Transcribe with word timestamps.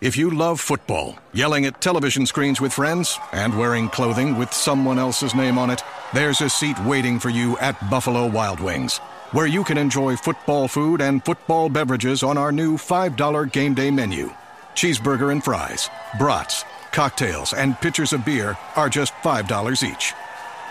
If 0.00 0.16
you 0.16 0.30
love 0.30 0.60
football, 0.60 1.18
yelling 1.34 1.66
at 1.66 1.82
television 1.82 2.24
screens 2.24 2.58
with 2.58 2.72
friends, 2.72 3.18
and 3.32 3.58
wearing 3.58 3.90
clothing 3.90 4.38
with 4.38 4.50
someone 4.50 4.98
else's 4.98 5.34
name 5.34 5.58
on 5.58 5.68
it, 5.68 5.82
there's 6.14 6.40
a 6.40 6.48
seat 6.48 6.82
waiting 6.86 7.18
for 7.18 7.28
you 7.28 7.58
at 7.58 7.90
Buffalo 7.90 8.26
Wild 8.26 8.60
Wings, 8.60 8.96
where 9.32 9.46
you 9.46 9.62
can 9.62 9.76
enjoy 9.76 10.16
football 10.16 10.68
food 10.68 11.02
and 11.02 11.22
football 11.22 11.68
beverages 11.68 12.22
on 12.22 12.38
our 12.38 12.50
new 12.50 12.78
$5 12.78 13.52
game 13.52 13.74
day 13.74 13.90
menu. 13.90 14.32
Cheeseburger 14.74 15.32
and 15.32 15.44
fries, 15.44 15.90
brats, 16.18 16.64
cocktails, 16.92 17.52
and 17.52 17.78
pitchers 17.80 18.14
of 18.14 18.24
beer 18.24 18.56
are 18.76 18.88
just 18.88 19.12
$5 19.22 19.82
each. 19.82 20.14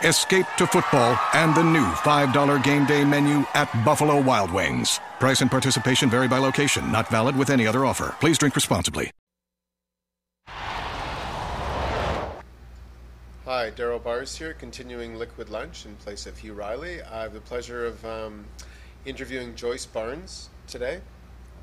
Escape 0.03 0.47
to 0.57 0.65
football 0.65 1.19
and 1.35 1.53
the 1.53 1.63
new 1.63 1.85
$5 1.85 2.63
game 2.63 2.87
day 2.87 3.05
menu 3.05 3.45
at 3.53 3.69
Buffalo 3.85 4.19
Wild 4.19 4.51
Wings. 4.51 4.99
Price 5.19 5.41
and 5.41 5.51
participation 5.51 6.09
vary 6.09 6.27
by 6.27 6.39
location, 6.39 6.91
not 6.91 7.09
valid 7.09 7.35
with 7.35 7.51
any 7.51 7.67
other 7.67 7.85
offer. 7.85 8.15
Please 8.19 8.39
drink 8.39 8.55
responsibly. 8.55 9.11
Hi, 13.49 13.71
Daryl 13.71 14.03
Bars 14.03 14.37
here, 14.37 14.53
continuing 14.53 15.15
Liquid 15.15 15.49
Lunch 15.49 15.87
in 15.87 15.95
place 15.95 16.27
of 16.27 16.37
Hugh 16.37 16.53
Riley. 16.53 17.01
I 17.01 17.23
have 17.23 17.33
the 17.33 17.41
pleasure 17.41 17.83
of 17.83 18.05
um, 18.05 18.45
interviewing 19.05 19.55
Joyce 19.55 19.87
Barnes 19.87 20.49
today. 20.67 21.01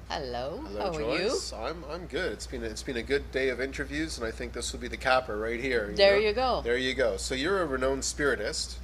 Hello. 0.08 0.64
Hello, 0.66 0.80
How 0.80 0.98
are 0.98 1.16
you? 1.16 1.28
Joyce. 1.28 1.52
I'm, 1.52 1.84
I'm 1.88 2.06
good. 2.06 2.32
It's 2.32 2.48
been 2.48 2.64
a, 2.64 2.66
it's 2.66 2.82
been 2.82 2.96
a 2.96 3.04
good 3.04 3.30
day 3.30 3.50
of 3.50 3.60
interviews, 3.60 4.18
and 4.18 4.27
I 4.27 4.32
think 4.32 4.52
this 4.52 4.72
will 4.72 4.80
be 4.80 4.88
the 4.88 4.96
capper 4.96 5.38
right 5.38 5.60
here. 5.60 5.92
There 5.94 6.16
know? 6.16 6.27
you 6.27 6.32
go. 6.32 6.60
There 6.64 6.77
you 6.77 6.92
go. 6.92 7.16
So 7.18 7.36
you're 7.36 7.62
a 7.62 7.66
renowned 7.66 8.02
spiritist, 8.02 8.78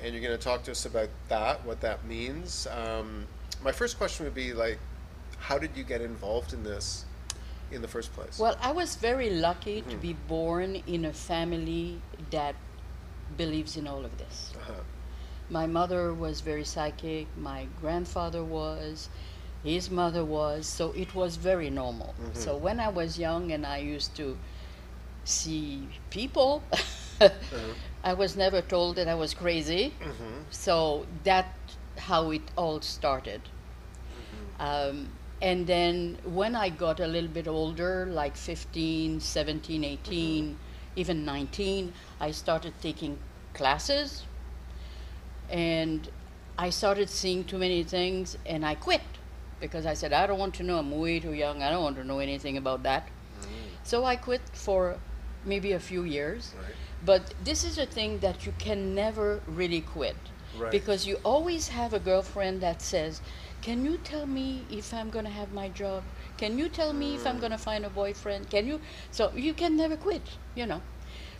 and 0.00 0.14
you're 0.14 0.22
going 0.22 0.38
to 0.38 0.44
talk 0.44 0.62
to 0.62 0.70
us 0.70 0.86
about 0.86 1.08
that, 1.30 1.66
what 1.66 1.80
that 1.80 2.04
means. 2.04 2.68
Um, 2.68 3.26
my 3.64 3.72
first 3.72 3.98
question 3.98 4.26
would 4.26 4.34
be 4.34 4.52
like, 4.52 4.78
how 5.38 5.58
did 5.58 5.70
you 5.74 5.82
get 5.82 6.00
involved 6.00 6.52
in 6.52 6.62
this 6.62 7.04
in 7.74 7.82
the 7.82 7.88
first 7.88 8.12
place? 8.12 8.38
Well, 8.38 8.56
I 8.60 8.72
was 8.72 8.96
very 8.96 9.30
lucky 9.30 9.82
to 9.82 9.88
mm-hmm. 9.90 10.00
be 10.00 10.12
born 10.28 10.82
in 10.86 11.04
a 11.04 11.12
family 11.12 12.00
that 12.30 12.54
believes 13.36 13.76
in 13.76 13.86
all 13.86 14.04
of 14.04 14.16
this. 14.18 14.52
Uh-huh. 14.56 14.72
My 15.50 15.66
mother 15.66 16.14
was 16.14 16.40
very 16.40 16.64
psychic, 16.64 17.26
my 17.36 17.66
grandfather 17.80 18.42
was, 18.42 19.08
his 19.62 19.90
mother 19.90 20.24
was, 20.24 20.66
so 20.66 20.92
it 20.92 21.14
was 21.14 21.36
very 21.36 21.70
normal. 21.70 22.14
Mm-hmm. 22.20 22.38
So 22.38 22.56
when 22.56 22.80
I 22.80 22.88
was 22.88 23.18
young 23.18 23.52
and 23.52 23.66
I 23.66 23.78
used 23.78 24.14
to 24.16 24.36
see 25.24 25.88
people, 26.10 26.62
uh-huh. 26.72 27.28
I 28.02 28.14
was 28.14 28.36
never 28.36 28.60
told 28.60 28.96
that 28.96 29.08
I 29.08 29.14
was 29.14 29.34
crazy. 29.34 29.94
Mm-hmm. 30.00 30.42
So 30.50 31.06
that 31.24 31.54
how 31.96 32.30
it 32.30 32.42
all 32.56 32.80
started. 32.80 33.40
Um, 34.58 35.08
and 35.44 35.66
then 35.66 36.16
when 36.24 36.56
I 36.56 36.70
got 36.70 37.00
a 37.00 37.06
little 37.06 37.28
bit 37.28 37.46
older, 37.46 38.06
like 38.10 38.34
15, 38.34 39.20
17, 39.20 39.84
18, 39.84 40.56
even 40.96 41.24
19, 41.26 41.92
I 42.18 42.30
started 42.30 42.72
taking 42.80 43.18
classes 43.52 44.24
and 45.50 46.08
I 46.56 46.70
started 46.70 47.10
seeing 47.10 47.44
too 47.44 47.58
many 47.58 47.82
things 47.82 48.38
and 48.46 48.64
I 48.64 48.74
quit 48.74 49.02
because 49.60 49.84
I 49.84 49.92
said, 49.92 50.14
I 50.14 50.26
don't 50.26 50.38
want 50.38 50.54
to 50.54 50.62
know, 50.62 50.78
I'm 50.78 50.90
way 50.90 51.20
too 51.20 51.34
young, 51.34 51.62
I 51.62 51.68
don't 51.68 51.82
want 51.82 51.96
to 51.96 52.04
know 52.04 52.20
anything 52.20 52.56
about 52.56 52.82
that. 52.84 53.06
Mm. 53.42 53.46
So 53.82 54.02
I 54.04 54.16
quit 54.16 54.40
for 54.54 54.96
maybe 55.44 55.72
a 55.72 55.80
few 55.80 56.04
years. 56.04 56.54
Right. 56.56 56.74
But 57.04 57.34
this 57.44 57.64
is 57.64 57.76
a 57.76 57.84
thing 57.84 58.20
that 58.20 58.46
you 58.46 58.54
can 58.58 58.94
never 58.94 59.42
really 59.46 59.82
quit 59.82 60.16
Right. 60.56 60.70
because 60.70 61.04
you 61.04 61.16
always 61.24 61.68
have 61.68 61.94
a 61.94 61.98
girlfriend 61.98 62.60
that 62.60 62.80
says, 62.80 63.20
Can 63.64 63.82
you 63.82 63.96
tell 63.96 64.26
me 64.26 64.66
if 64.70 64.92
I'm 64.92 65.08
going 65.08 65.24
to 65.24 65.30
have 65.30 65.54
my 65.54 65.70
job? 65.70 66.02
Can 66.36 66.58
you 66.58 66.68
tell 66.68 66.92
me 66.92 67.14
if 67.14 67.26
I'm 67.26 67.38
going 67.38 67.50
to 67.50 67.56
find 67.56 67.86
a 67.86 67.88
boyfriend? 67.88 68.50
Can 68.50 68.66
you? 68.66 68.78
So 69.10 69.32
you 69.34 69.54
can 69.54 69.74
never 69.74 69.96
quit, 69.96 70.20
you 70.54 70.66
know. 70.66 70.82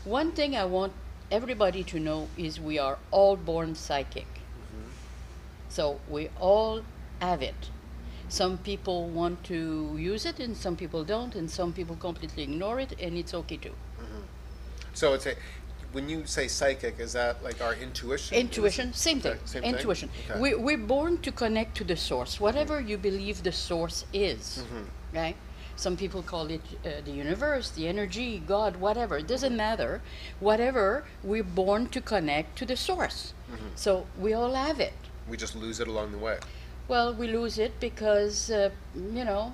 One 0.04 0.32
thing 0.32 0.56
I 0.56 0.64
want 0.64 0.94
everybody 1.30 1.84
to 1.84 2.00
know 2.00 2.28
is 2.38 2.58
we 2.58 2.78
are 2.78 2.96
all 3.10 3.36
born 3.36 3.74
psychic. 3.74 4.24
Mm-hmm. 4.24 4.88
So 5.68 6.00
we 6.08 6.30
all 6.40 6.80
have 7.20 7.42
it. 7.42 7.68
Some 8.30 8.56
people 8.56 9.06
want 9.08 9.44
to 9.44 9.94
use 9.98 10.24
it 10.24 10.40
and 10.40 10.56
some 10.56 10.76
people 10.76 11.04
don't, 11.04 11.34
and 11.34 11.50
some 11.50 11.74
people 11.74 11.94
completely 11.94 12.44
ignore 12.44 12.80
it, 12.80 12.98
and 12.98 13.18
it's 13.18 13.34
okay 13.34 13.58
too. 13.58 13.74
Mm-hmm. 14.00 14.22
So 14.94 15.12
it's 15.12 15.26
a, 15.26 15.34
when 15.94 16.08
you 16.08 16.26
say 16.26 16.48
psychic, 16.48 16.98
is 16.98 17.12
that 17.12 17.42
like 17.42 17.62
our 17.62 17.74
intuition? 17.74 18.36
Intuition, 18.36 18.92
same 18.92 19.20
thing. 19.20 19.38
Same 19.44 19.62
thing? 19.62 19.74
Intuition. 19.74 20.10
Okay. 20.28 20.40
We, 20.40 20.54
we're 20.54 20.86
born 20.96 21.18
to 21.18 21.30
connect 21.30 21.76
to 21.76 21.84
the 21.84 21.96
source, 21.96 22.40
whatever 22.40 22.80
you 22.80 22.98
believe 22.98 23.42
the 23.44 23.52
source 23.52 24.04
is. 24.12 24.62
Mm-hmm. 24.64 25.16
Right? 25.16 25.36
Some 25.76 25.96
people 25.96 26.22
call 26.22 26.50
it 26.50 26.60
uh, 26.84 27.00
the 27.04 27.12
universe, 27.12 27.70
the 27.70 27.86
energy, 27.88 28.42
God, 28.44 28.76
whatever. 28.76 29.18
It 29.18 29.28
doesn't 29.28 29.56
matter. 29.56 30.02
Whatever, 30.40 31.04
we're 31.22 31.42
born 31.44 31.88
to 31.88 32.00
connect 32.00 32.58
to 32.58 32.66
the 32.66 32.76
source. 32.76 33.32
Mm-hmm. 33.50 33.68
So 33.76 34.06
we 34.18 34.34
all 34.34 34.54
have 34.54 34.80
it. 34.80 34.94
we 35.28 35.36
just 35.36 35.56
lose 35.56 35.80
it 35.80 35.88
along 35.88 36.12
the 36.12 36.18
way. 36.18 36.38
Well, 36.86 37.14
we 37.14 37.28
lose 37.28 37.58
it 37.58 37.80
because, 37.80 38.50
uh, 38.50 38.70
you 38.94 39.24
know, 39.24 39.52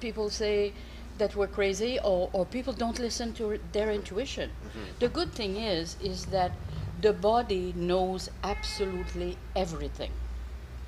people 0.00 0.30
say 0.30 0.72
that 1.18 1.36
we're 1.36 1.46
crazy 1.46 1.98
or, 2.02 2.30
or 2.32 2.44
people 2.46 2.72
don't 2.72 2.98
listen 2.98 3.32
to 3.34 3.58
their 3.72 3.90
intuition. 3.90 4.50
Mm-hmm. 4.50 4.78
The 5.00 5.08
good 5.08 5.32
thing 5.32 5.56
is, 5.56 5.96
is 6.00 6.26
that 6.26 6.52
the 7.00 7.12
body 7.12 7.72
knows 7.76 8.30
absolutely 8.44 9.36
everything 9.56 10.10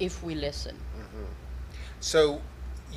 if 0.01 0.23
we 0.23 0.35
listen. 0.35 0.77
Mm-hmm. 0.77 1.25
So 2.01 2.41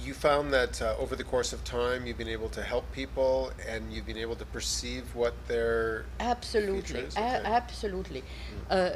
you 0.03 0.13
found 0.13 0.53
that 0.53 0.81
uh, 0.81 0.95
over 0.99 1.15
the 1.15 1.23
course 1.23 1.53
of 1.53 1.63
time, 1.63 2.05
you've 2.05 2.17
been 2.17 2.27
able 2.27 2.49
to 2.49 2.61
help 2.61 2.91
people, 2.91 3.51
and 3.67 3.91
you've 3.91 4.05
been 4.05 4.17
able 4.17 4.35
to 4.35 4.45
perceive 4.45 5.03
what 5.15 5.33
their 5.47 6.05
Absolutely, 6.19 6.81
Features, 6.81 7.15
a- 7.17 7.39
okay. 7.39 7.45
absolutely. 7.45 8.21
Mm. 8.21 8.25
Uh, 8.69 8.91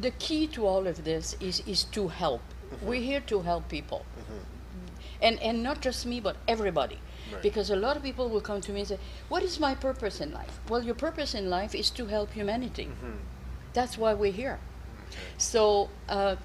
the 0.00 0.10
key 0.12 0.46
to 0.48 0.66
all 0.66 0.86
of 0.86 1.04
this 1.04 1.36
is, 1.40 1.62
is 1.66 1.84
to 1.84 2.08
help. 2.08 2.40
Mm-hmm. 2.40 2.86
We're 2.86 3.02
here 3.02 3.20
to 3.26 3.40
help 3.40 3.68
people. 3.68 4.04
And, 5.20 5.42
and 5.42 5.64
not 5.64 5.80
just 5.80 6.06
me, 6.06 6.20
but 6.20 6.36
everybody. 6.46 7.00
Right. 7.32 7.42
Because 7.42 7.70
a 7.70 7.76
lot 7.76 7.96
of 7.96 8.02
people 8.02 8.28
will 8.28 8.40
come 8.40 8.60
to 8.60 8.72
me 8.72 8.80
and 8.80 8.88
say, 8.88 8.98
What 9.28 9.42
is 9.42 9.60
my 9.60 9.74
purpose 9.74 10.20
in 10.20 10.32
life? 10.32 10.60
Well, 10.68 10.82
your 10.82 10.94
purpose 10.94 11.34
in 11.34 11.50
life 11.50 11.74
is 11.74 11.90
to 11.90 12.06
help 12.06 12.32
humanity. 12.32 12.86
Mm-hmm. 12.86 13.18
That's 13.72 13.98
why 13.98 14.14
we're 14.14 14.32
here. 14.32 14.58
So 15.36 15.90
uh, 16.08 16.36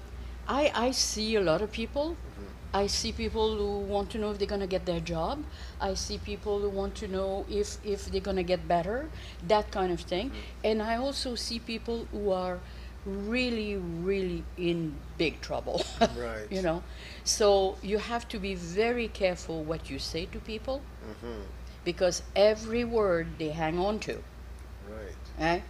I, 0.48 0.70
I 0.74 0.90
see 0.90 1.36
a 1.36 1.40
lot 1.40 1.62
of 1.62 1.72
people. 1.72 2.10
Mm-hmm. 2.10 2.76
I 2.76 2.86
see 2.88 3.12
people 3.12 3.56
who 3.56 3.78
want 3.78 4.10
to 4.10 4.18
know 4.18 4.30
if 4.32 4.38
they're 4.38 4.48
going 4.48 4.60
to 4.60 4.66
get 4.66 4.84
their 4.84 5.00
job. 5.00 5.44
I 5.80 5.94
see 5.94 6.18
people 6.18 6.58
who 6.60 6.68
want 6.68 6.96
to 6.96 7.08
know 7.08 7.46
if, 7.48 7.78
if 7.84 8.06
they're 8.06 8.20
going 8.20 8.36
to 8.36 8.42
get 8.42 8.66
better, 8.66 9.08
that 9.46 9.70
kind 9.70 9.92
of 9.92 10.00
thing. 10.00 10.30
Mm-hmm. 10.30 10.64
And 10.64 10.82
I 10.82 10.96
also 10.96 11.34
see 11.36 11.60
people 11.60 12.08
who 12.10 12.30
are 12.30 12.58
really, 13.06 13.76
really 13.76 14.44
in 14.56 14.94
big 15.18 15.40
trouble. 15.40 15.82
Right. 16.18 16.46
you 16.50 16.62
know? 16.62 16.82
So 17.24 17.76
you 17.82 17.98
have 17.98 18.26
to 18.28 18.38
be 18.38 18.54
very 18.54 19.08
careful 19.08 19.62
what 19.64 19.90
you 19.90 19.98
say 19.98 20.26
to 20.26 20.38
people 20.38 20.80
because 21.84 22.22
every 22.34 22.84
word 22.84 23.26
they 23.38 23.50
hang 23.50 23.78
on 23.78 23.98
to. 24.00 24.22
right. 24.88 25.16
Eh? 25.38 25.60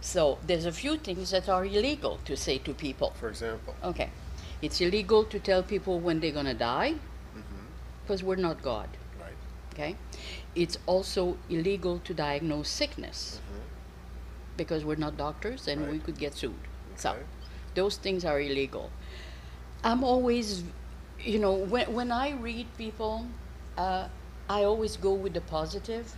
So 0.00 0.38
there's 0.46 0.64
a 0.64 0.72
few 0.72 0.96
things 0.96 1.30
that 1.32 1.48
are 1.48 1.64
illegal 1.64 2.18
to 2.24 2.36
say 2.36 2.58
to 2.58 2.72
people. 2.74 3.12
For 3.20 3.28
example, 3.28 3.74
Okay. 3.84 4.10
It's 4.62 4.80
illegal 4.80 5.24
to 5.24 5.38
tell 5.38 5.62
people 5.62 6.00
when 6.00 6.20
they're 6.20 6.32
going 6.32 6.46
to 6.46 6.54
die 6.54 6.94
Mm-hmm. 7.36 7.64
because 8.02 8.22
we're 8.24 8.36
not 8.48 8.62
God. 8.62 8.88
right. 9.20 9.36
Okay. 9.74 9.96
It's 10.54 10.78
also 10.86 11.36
illegal 11.50 12.00
to 12.04 12.14
diagnose 12.14 12.68
sickness 12.68 13.40
because 14.56 14.84
we're 14.84 14.96
not 15.06 15.16
doctors 15.16 15.68
and 15.68 15.82
we 15.82 15.86
Mm-hmm. 15.98 16.04
Could 16.06 16.18
get 16.18 16.34
sued. 16.34 16.67
So 16.98 17.10
Okay. 17.10 17.22
those 17.74 17.96
things 17.96 18.24
are 18.24 18.40
illegal. 18.40 18.90
I'm 19.84 20.02
always, 20.04 20.64
you 21.20 21.38
know, 21.38 21.54
when, 21.54 21.92
when 21.94 22.12
I 22.12 22.32
read 22.32 22.66
people, 22.76 23.26
uh, 23.76 24.08
I 24.48 24.64
always 24.64 24.96
go 24.96 25.12
with 25.12 25.34
the 25.34 25.40
positive 25.40 26.16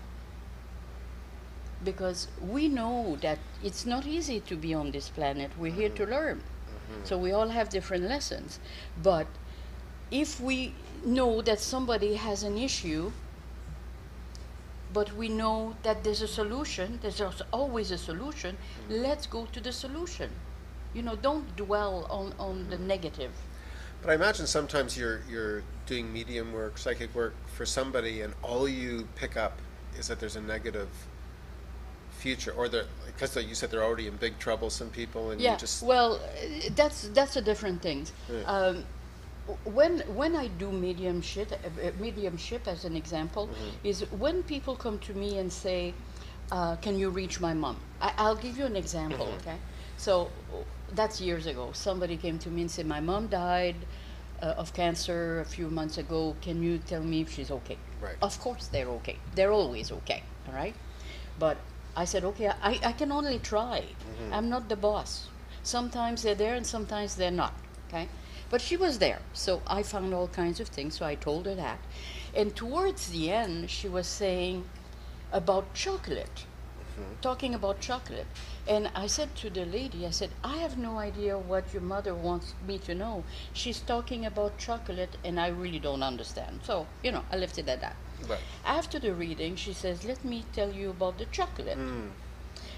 because 1.84 2.28
we 2.40 2.68
know 2.68 3.16
that 3.20 3.38
it's 3.62 3.84
not 3.86 4.06
easy 4.06 4.40
to 4.40 4.56
be 4.56 4.74
on 4.74 4.90
this 4.90 5.08
planet. 5.08 5.50
We're 5.58 5.72
here 5.72 5.88
to 5.90 6.02
mm-hmm. 6.02 6.12
learn. 6.12 6.38
Mm-hmm. 6.38 7.04
So 7.04 7.18
we 7.18 7.32
all 7.32 7.48
have 7.48 7.68
different 7.68 8.04
lessons. 8.04 8.58
But 9.02 9.26
if 10.10 10.40
we 10.40 10.74
know 11.04 11.42
that 11.42 11.60
somebody 11.60 12.14
has 12.14 12.42
an 12.42 12.56
issue, 12.58 13.12
but 14.92 15.12
we 15.14 15.28
know 15.28 15.76
that 15.82 16.02
there's 16.04 16.22
a 16.22 16.28
solution, 16.28 16.98
there's 17.02 17.22
always 17.52 17.90
a 17.90 17.98
solution, 17.98 18.56
mm-hmm. 18.56 19.02
let's 19.02 19.26
go 19.26 19.46
to 19.52 19.60
the 19.60 19.72
solution. 19.72 20.30
You 20.94 21.02
know, 21.02 21.16
don't 21.16 21.54
dwell 21.56 22.06
on, 22.10 22.34
on 22.38 22.68
the 22.68 22.78
negative. 22.78 23.32
But 24.02 24.10
I 24.10 24.14
imagine 24.14 24.46
sometimes 24.46 24.96
you're 24.96 25.20
you're 25.28 25.62
doing 25.86 26.12
medium 26.12 26.52
work, 26.52 26.78
psychic 26.78 27.14
work 27.14 27.34
for 27.54 27.66
somebody, 27.66 28.22
and 28.22 28.32
all 28.42 28.68
you 28.68 29.06
pick 29.14 29.36
up 29.36 29.58
is 29.98 30.08
that 30.08 30.20
there's 30.20 30.36
a 30.36 30.40
negative 30.40 30.88
future, 32.10 32.52
or 32.52 32.68
they're 32.68 32.86
because 33.06 33.36
you 33.36 33.54
said 33.54 33.70
they're 33.70 33.84
already 33.84 34.06
in 34.06 34.16
big 34.16 34.38
trouble. 34.38 34.70
Some 34.70 34.90
people, 34.90 35.30
and 35.30 35.40
Yeah, 35.40 35.52
you 35.52 35.58
just 35.58 35.82
well, 35.82 36.14
uh, 36.14 36.70
that's 36.74 37.08
that's 37.08 37.36
a 37.36 37.42
different 37.42 37.82
thing. 37.82 38.06
Yeah. 38.32 38.42
Um, 38.42 38.84
when 39.64 40.00
when 40.14 40.36
I 40.36 40.46
do 40.46 40.70
mediumship, 40.70 41.52
uh, 41.52 41.90
mediumship 41.98 42.68
as 42.68 42.84
an 42.84 42.96
example, 42.96 43.48
is 43.84 44.02
when 44.18 44.42
people 44.44 44.76
come 44.76 44.98
to 45.00 45.12
me 45.14 45.38
and 45.38 45.52
say, 45.52 45.92
uh, 46.52 46.76
"Can 46.76 46.98
you 46.98 47.10
reach 47.10 47.40
my 47.40 47.54
mom?" 47.54 47.76
I, 48.00 48.12
I'll 48.16 48.36
give 48.36 48.56
you 48.56 48.64
an 48.64 48.76
example. 48.76 49.28
Okay, 49.40 49.56
so 50.06 50.30
that's 50.98 51.20
years 51.20 51.46
ago. 51.46 51.70
Somebody 51.72 52.16
came 52.16 52.38
to 52.44 52.48
me 52.54 52.60
and 52.62 52.70
said, 52.70 52.86
"My 52.86 53.00
mom 53.10 53.26
died 53.28 53.76
uh, 54.42 54.62
of 54.62 54.72
cancer 54.80 55.40
a 55.40 55.48
few 55.56 55.68
months 55.78 55.96
ago. 56.04 56.22
Can 56.40 56.62
you 56.62 56.78
tell 56.78 57.02
me 57.12 57.18
if 57.20 57.28
she's 57.34 57.50
okay?" 57.50 57.78
Right. 58.06 58.16
Of 58.22 58.34
course, 58.40 58.64
they're 58.72 58.92
okay. 58.98 59.16
They're 59.34 59.52
always 59.52 59.92
okay. 59.98 60.22
All 60.46 60.54
right, 60.54 60.76
but 61.38 61.56
I 62.02 62.04
said, 62.06 62.24
"Okay, 62.30 62.48
I, 62.48 62.72
I 62.90 62.92
can 62.92 63.10
only 63.12 63.38
try. 63.38 63.78
I'm 64.32 64.48
not 64.48 64.68
the 64.68 64.76
boss." 64.76 65.28
Sometimes 65.62 66.22
they're 66.22 66.34
there 66.34 66.54
and 66.54 66.66
sometimes 66.66 67.16
they're 67.16 67.30
not. 67.30 67.54
Okay? 67.88 68.08
But 68.48 68.60
she 68.60 68.76
was 68.76 68.98
there. 68.98 69.20
So 69.32 69.62
I 69.66 69.82
found 69.82 70.14
all 70.14 70.28
kinds 70.28 70.60
of 70.60 70.68
things. 70.68 70.98
So 70.98 71.04
I 71.06 71.14
told 71.14 71.46
her 71.46 71.54
that. 71.54 71.78
And 72.34 72.54
towards 72.56 73.10
the 73.10 73.30
end, 73.30 73.70
she 73.70 73.88
was 73.88 74.06
saying 74.06 74.64
about 75.32 75.74
chocolate, 75.74 76.46
talking 77.20 77.54
about 77.54 77.80
chocolate. 77.80 78.26
And 78.66 78.90
I 78.94 79.06
said 79.06 79.34
to 79.36 79.50
the 79.50 79.64
lady, 79.64 80.06
I 80.06 80.10
said, 80.10 80.30
I 80.44 80.58
have 80.58 80.78
no 80.78 80.98
idea 80.98 81.38
what 81.38 81.72
your 81.72 81.82
mother 81.82 82.14
wants 82.14 82.54
me 82.66 82.78
to 82.78 82.94
know. 82.94 83.24
She's 83.52 83.80
talking 83.80 84.26
about 84.26 84.58
chocolate 84.58 85.16
and 85.24 85.38
I 85.40 85.48
really 85.48 85.78
don't 85.78 86.02
understand. 86.02 86.60
So, 86.64 86.86
you 87.02 87.12
know, 87.12 87.24
I 87.32 87.36
left 87.36 87.58
it 87.58 87.68
at 87.68 87.80
that. 87.80 87.96
Right. 88.28 88.40
After 88.64 88.98
the 88.98 89.14
reading, 89.14 89.56
she 89.56 89.72
says, 89.72 90.04
Let 90.04 90.24
me 90.24 90.44
tell 90.52 90.70
you 90.70 90.90
about 90.90 91.18
the 91.18 91.26
chocolate. 91.26 91.78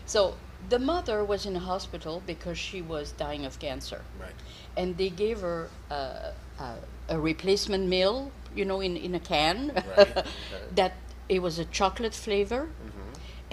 So 0.07 0.35
the 0.69 0.79
mother 0.79 1.25
was 1.25 1.47
in 1.47 1.57
a 1.57 1.61
hospital 1.61 2.23
because 2.27 2.59
she 2.59 2.83
was 2.83 3.13
dying 3.13 3.45
of 3.45 3.59
cancer. 3.59 4.03
Right. 4.21 4.35
And 4.77 4.97
they 4.97 5.11
gave 5.11 5.41
her 5.41 5.69
uh, 5.91 6.31
uh, 6.59 6.77
a 7.09 7.19
replacement 7.19 7.89
meal, 7.89 8.31
you 8.55 8.65
know, 8.65 8.81
in, 8.81 8.97
in 8.97 9.15
a 9.15 9.21
can, 9.21 9.83
Right, 9.97 10.25
that 10.75 10.95
it 11.29 11.41
was 11.41 11.59
a 11.59 11.65
chocolate 11.65 12.15
flavor, 12.15 12.69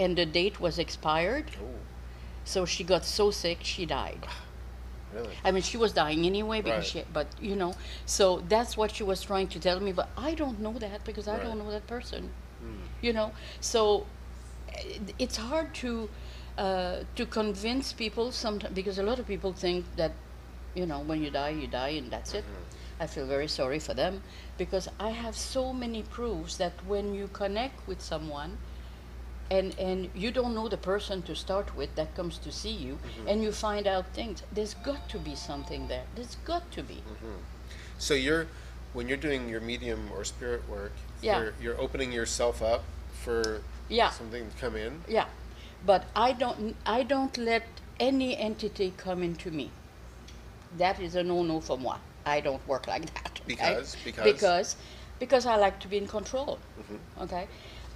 and 0.00 0.16
the 0.16 0.26
date 0.26 0.60
was 0.60 0.78
expired. 0.78 1.52
Oh, 1.62 1.66
So 2.44 2.64
she 2.66 2.82
got 2.84 3.04
so 3.04 3.30
sick, 3.30 3.58
she 3.62 3.86
died. 3.86 4.26
really? 5.14 5.34
I 5.44 5.52
mean, 5.52 5.62
she 5.62 5.76
was 5.76 5.92
dying 5.92 6.26
anyway 6.26 6.60
because 6.62 6.86
she, 6.86 7.04
but 7.12 7.28
you 7.40 7.54
know, 7.54 7.74
so 8.06 8.42
that's 8.48 8.76
what 8.76 8.90
she 8.92 9.04
was 9.04 9.22
trying 9.22 9.48
to 9.48 9.60
tell 9.60 9.80
me. 9.80 9.92
But 9.92 10.08
I 10.16 10.34
don't 10.34 10.60
know 10.60 10.72
that 10.78 11.04
because 11.04 11.28
I 11.28 11.34
Right. 11.34 11.42
don't 11.44 11.58
know 11.58 11.70
that 11.70 11.86
person. 11.86 12.30
You 13.02 13.12
know, 13.14 13.32
so 13.60 14.06
eh, 14.74 14.98
it's 15.18 15.36
hard 15.36 15.74
to 15.82 16.08
uh, 16.58 16.96
to 17.16 17.26
convince 17.26 17.92
people 17.94 18.32
sometimes 18.32 18.74
because 18.74 18.98
a 18.98 19.02
lot 19.02 19.18
of 19.18 19.26
people 19.26 19.52
think 19.52 19.84
that 19.96 20.12
you 20.74 20.86
know 20.86 21.00
when 21.00 21.22
you 21.22 21.30
die, 21.30 21.50
you 21.50 21.66
die 21.66 21.94
and 22.00 22.10
that's 22.10 22.34
it. 22.34 22.44
I 23.00 23.06
feel 23.06 23.26
very 23.26 23.48
sorry 23.48 23.78
for 23.78 23.94
them 23.94 24.22
because 24.58 24.88
I 24.98 25.10
have 25.10 25.34
so 25.36 25.72
many 25.72 26.02
proofs 26.02 26.56
that 26.58 26.72
when 26.86 27.14
you 27.14 27.28
connect 27.28 27.86
with 27.88 28.02
someone 28.02 28.58
and 29.50 29.74
and 29.78 30.10
you 30.14 30.30
don't 30.30 30.54
know 30.54 30.68
the 30.68 30.76
person 30.76 31.22
to 31.22 31.34
start 31.34 31.74
with 31.76 31.94
that 31.96 32.14
comes 32.14 32.38
to 32.38 32.52
see 32.52 32.70
you 32.70 32.94
mm-hmm. 32.94 33.28
and 33.28 33.42
you 33.42 33.52
find 33.52 33.86
out 33.86 34.06
things. 34.14 34.42
There's 34.52 34.74
got 34.74 35.08
to 35.08 35.18
be 35.18 35.34
something 35.34 35.88
there. 35.88 36.04
There's 36.14 36.36
got 36.44 36.70
to 36.72 36.82
be. 36.82 36.94
Mm-hmm. 36.94 37.38
So 37.98 38.14
you're 38.14 38.46
when 38.92 39.08
you're 39.08 39.16
doing 39.28 39.48
your 39.48 39.60
medium 39.60 40.10
or 40.14 40.24
spirit 40.24 40.68
work, 40.68 40.92
Yeah. 41.22 41.40
you're 41.40 41.54
you're 41.62 41.80
opening 41.80 42.12
yourself 42.12 42.62
up 42.62 42.84
for 43.24 43.62
Yeah. 43.88 44.10
something 44.10 44.50
to 44.50 44.56
come 44.56 44.76
in. 44.76 45.02
yeah. 45.08 45.26
But 45.84 46.04
i 46.14 46.32
don't 46.32 46.76
i 46.84 47.02
don't 47.02 47.36
let 47.38 47.62
any 47.98 48.36
entity 48.36 48.92
come 48.96 49.22
into 49.22 49.50
me. 49.50 49.70
That 50.78 51.00
is 51.00 51.14
a 51.16 51.22
no-no 51.22 51.60
for 51.60 51.78
moi. 51.78 51.96
I 52.24 52.40
don't 52.40 52.66
work 52.68 52.86
like 52.86 53.06
that 53.14 53.30
okay? 53.40 53.74
Because- 53.74 53.96
because? 54.04 54.24
because 54.32 54.76
because 55.18 55.46
i 55.46 55.56
like 55.56 55.78
to 55.80 55.88
be 55.88 55.98
in 55.98 56.06
control 56.06 56.58
mm-hmm. 56.78 57.22
okay 57.22 57.46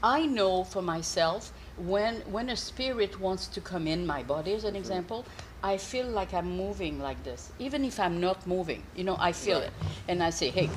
i 0.03 0.25
know 0.27 0.65
for 0.65 0.83
myself 0.83 1.53
when 1.77 2.17
when 2.33 2.51
a 2.51 2.57
spirit 2.57 3.19
wants 3.21 3.47
to 3.47 3.61
come 3.61 3.87
in 3.87 4.07
my 4.07 4.23
body 4.23 4.53
as 4.55 4.65
an 4.65 4.71
mm-hmm. 4.71 4.77
example 4.79 5.25
i 5.63 5.77
feel 5.77 6.07
like 6.07 6.33
i'm 6.35 6.51
moving 6.57 7.01
like 7.01 7.23
this 7.25 7.51
even 7.59 7.85
if 7.85 7.99
i'm 7.99 8.21
not 8.21 8.47
moving 8.47 8.83
you 8.95 9.05
know 9.05 9.17
i 9.19 9.33
feel 9.33 9.61
Right. 9.61 9.69
it 9.69 9.73
and 10.09 10.23
i 10.23 10.31
say 10.31 10.51
hey 10.51 10.71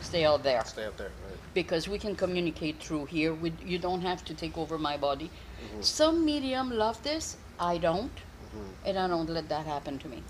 stay 0.00 0.24
out 0.24 0.42
there 0.42 0.64
Stay 0.64 0.84
out 0.84 0.96
there. 0.96 1.10
Right. 1.28 1.38
because 1.54 1.88
we 1.88 1.98
can 1.98 2.14
communicate 2.14 2.78
through 2.80 3.06
here. 3.06 3.34
We, 3.34 3.52
you 3.64 3.78
don't 3.78 4.02
have 4.02 4.24
to 4.26 4.34
take 4.34 4.56
over 4.56 4.78
my 4.78 4.96
body. 4.96 5.28
Mm-hmm. 5.28 5.82
Some 5.82 6.24
medium 6.24 6.70
love 6.70 7.02
this. 7.02 7.36
I 7.58 7.78
don't, 7.78 8.14
mm-hmm. 8.14 8.88
and 8.88 8.98
I 8.98 9.08
don't 9.08 9.28
let 9.28 9.48
that 9.48 9.66
happen 9.66 9.98
to 9.98 10.08
me. 10.08 10.22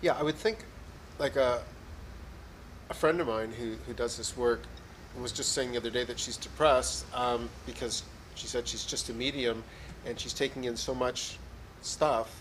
Yeah, 0.00 0.14
I 0.18 0.22
would 0.22 0.36
think 0.36 0.58
like 1.18 1.36
a 1.36 1.62
a 2.90 2.94
friend 2.94 3.20
of 3.20 3.28
mine 3.28 3.52
who, 3.52 3.76
who 3.86 3.94
does 3.94 4.16
this 4.16 4.36
work 4.36 4.62
was 5.18 5.32
just 5.32 5.52
saying 5.52 5.72
the 5.72 5.78
other 5.78 5.90
day 5.90 6.04
that 6.04 6.18
she's 6.18 6.36
depressed 6.36 7.04
um, 7.14 7.48
because 7.66 8.02
she 8.34 8.46
said 8.46 8.66
she's 8.66 8.84
just 8.84 9.08
a 9.10 9.12
medium 9.12 9.62
and 10.06 10.18
she's 10.18 10.32
taking 10.32 10.64
in 10.64 10.76
so 10.76 10.94
much 10.94 11.38
stuff 11.82 12.40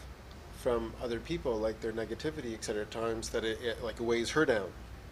from 0.62 0.94
other 1.02 1.20
people, 1.20 1.58
like 1.58 1.80
their 1.82 1.94
negativity, 1.94 2.54
et 2.54 2.64
cetera, 2.64 2.82
at 2.82 2.92
times 2.92 3.30
that 3.30 3.44
it, 3.46 3.60
it 3.62 3.84
like 3.84 4.00
weighs 4.00 4.30
her 4.30 4.46
down. 4.46 4.70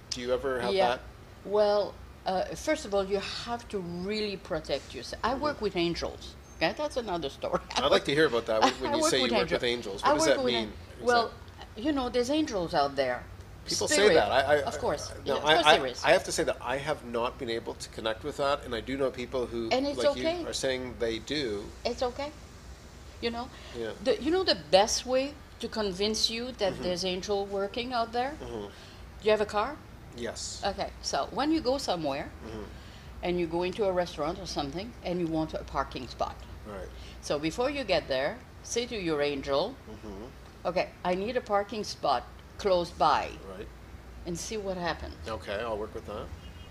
Do 0.10 0.22
you 0.22 0.34
ever 0.34 0.60
have 0.60 0.74
yeah. 0.74 0.88
that? 0.90 1.02
Well, 1.46 1.94
uh, 2.26 2.44
first 2.56 2.86
of 2.86 2.94
all, 2.94 3.06
you 3.06 3.20
have 3.46 3.68
to 3.70 3.80
really 3.80 4.38
protect 4.38 4.94
yourself. 4.94 5.22
I 5.24 5.36
work 5.36 5.62
with 5.62 5.76
angels. 5.78 6.36
Okay, 6.58 6.74
that's 6.78 6.98
another 6.98 7.30
story. 7.30 7.60
Mm-hmm. 7.60 7.86
I'd 7.86 7.92
like 7.92 8.06
to 8.06 8.14
hear 8.14 8.28
about 8.28 8.46
that 8.48 8.62
when, 8.82 8.92
when 8.92 9.00
you 9.00 9.10
say 9.10 9.24
you 9.24 9.34
work 9.34 9.50
with 9.50 9.64
angels. 9.64 10.02
I 10.04 10.10
What 10.12 10.18
does 10.18 10.28
that 10.28 10.44
mean? 10.44 10.56
an- 10.56 10.74
Well, 11.02 11.32
you 11.78 11.92
know, 11.92 12.10
there's 12.10 12.30
angels 12.30 12.74
out 12.74 12.96
there. 12.96 13.24
People 13.68 13.88
say 13.88 14.14
that. 14.14 14.32
I, 14.32 14.42
I, 14.42 14.56
of 14.64 14.78
course, 14.80 15.12
No, 15.26 15.34
Yeah, 15.36 15.38
of 15.40 15.44
course 15.44 15.66
I, 15.66 15.78
there 15.78 15.88
is. 15.88 16.04
I 16.06 16.12
have 16.12 16.24
to 16.26 16.32
say 16.32 16.44
that 16.44 16.58
I 16.62 16.78
have 16.78 17.04
not 17.06 17.38
been 17.38 17.50
able 17.50 17.74
to 17.76 17.90
connect 17.90 18.24
with 18.24 18.38
that, 18.38 18.66
and 18.66 18.74
I 18.74 18.82
do 18.82 18.98
know 18.98 19.10
people 19.12 19.46
who, 19.46 19.70
And 19.72 19.86
it's 19.86 19.98
like 19.98 20.08
okay. 20.10 20.40
you, 20.42 20.48
are 20.48 20.54
saying 20.54 20.96
they 21.00 21.20
do. 21.20 21.64
It's 21.86 22.02
okay. 22.04 22.32
You 23.22 23.32
know, 23.32 23.50
Yeah. 23.78 23.92
the, 24.04 24.22
you 24.22 24.32
know 24.32 24.44
the 24.44 24.58
best 24.72 25.06
way 25.06 25.34
to 25.60 25.68
convince 25.68 26.30
you 26.30 26.52
that 26.60 26.74
Mm-hmm. 26.74 26.84
there's 26.84 27.04
angel 27.06 27.46
working 27.46 27.94
out 27.94 28.12
there. 28.14 28.32
Hmm. 28.40 28.68
Do 29.20 29.24
you 29.24 29.32
have 29.32 29.42
a 29.42 29.46
car? 29.46 29.76
Yes. 30.16 30.62
Okay, 30.66 30.90
so 31.02 31.28
when 31.32 31.52
you 31.52 31.60
go 31.62 31.78
somewhere 31.78 32.30
Mm-hmm. 32.46 32.64
and 33.24 33.40
you 33.40 33.48
go 33.48 33.64
into 33.64 33.86
a 33.86 33.92
restaurant 33.92 34.40
or 34.40 34.46
something 34.46 34.92
and 35.04 35.20
you 35.20 35.28
want 35.28 35.54
a 35.54 35.64
parking 35.64 36.08
spot. 36.08 36.36
right. 36.68 36.90
So 37.22 37.38
before 37.40 37.70
you 37.72 37.84
get 37.84 38.08
there, 38.08 38.38
say 38.64 38.86
to 38.86 38.96
your 38.96 39.22
angel, 39.22 39.76
Mm-hmm. 39.90 40.26
okay, 40.70 40.90
I 41.04 41.16
need 41.16 41.36
a 41.38 41.42
parking 41.42 41.84
spot 41.84 42.24
close 42.58 42.90
by 42.92 43.30
Right. 43.58 43.68
and 44.26 44.38
see 44.38 44.58
what 44.58 44.78
happens. 44.78 45.16
Okay, 45.28 45.60
I'll 45.62 45.78
work 45.78 45.94
with 45.94 46.06
that. 46.08 46.26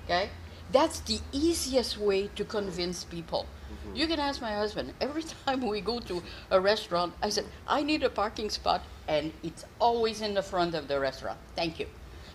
Okay? 0.04 0.30
That's 0.72 1.00
the 1.00 1.20
easiest 1.32 1.98
way 1.98 2.28
to 2.34 2.44
convince 2.44 3.04
people. 3.04 3.46
Mm-hmm. 3.72 3.96
You 3.96 4.06
can 4.06 4.18
ask 4.20 4.40
my 4.40 4.52
husband. 4.52 4.92
Every 5.00 5.22
time 5.46 5.66
we 5.66 5.80
go 5.80 6.00
to 6.00 6.22
a 6.50 6.60
restaurant, 6.60 7.14
I 7.22 7.28
said, 7.30 7.44
I 7.68 7.82
need 7.82 8.02
a 8.02 8.10
parking 8.10 8.50
spot, 8.50 8.82
and 9.08 9.32
it's 9.42 9.64
always 9.78 10.20
in 10.22 10.34
the 10.34 10.42
front 10.42 10.74
of 10.74 10.88
the 10.88 10.98
restaurant. 10.98 11.38
Thank 11.54 11.78
you. 11.78 11.86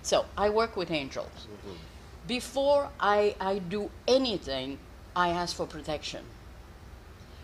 So 0.01 0.25
I 0.37 0.49
work 0.49 0.75
with 0.77 0.91
angels. 0.91 1.27
Mm-hmm. 1.47 1.75
Before 2.27 2.89
I, 2.99 3.35
I 3.39 3.59
do 3.59 3.89
anything, 4.07 4.77
I 5.15 5.29
ask 5.29 5.55
for 5.55 5.65
protection. 5.65 6.23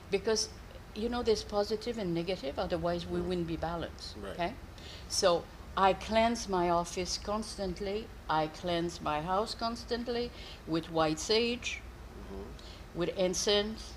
Because, 0.09 0.49
you 0.95 1.09
know, 1.09 1.21
there's 1.23 1.43
positive 1.43 1.97
and 1.97 2.13
negative, 2.13 2.57
otherwise 2.57 3.05
we 3.05 3.19
wouldn't 3.19 3.47
be 3.47 3.57
balanced. 3.57 4.15
Right. 4.21 4.33
Okay? 4.33 4.53
So 5.09 5.43
I 5.79 5.93
cleanse 5.93 6.49
my 6.49 6.71
office 6.71 7.19
constantly. 7.23 8.07
I 8.27 8.47
cleanse 8.47 8.99
my 8.99 9.21
house 9.21 9.53
constantly 9.53 10.31
with 10.65 10.89
white 10.91 11.19
sage, 11.19 11.81
mm-hmm. 12.33 12.99
with 12.99 13.09
incense, 13.09 13.93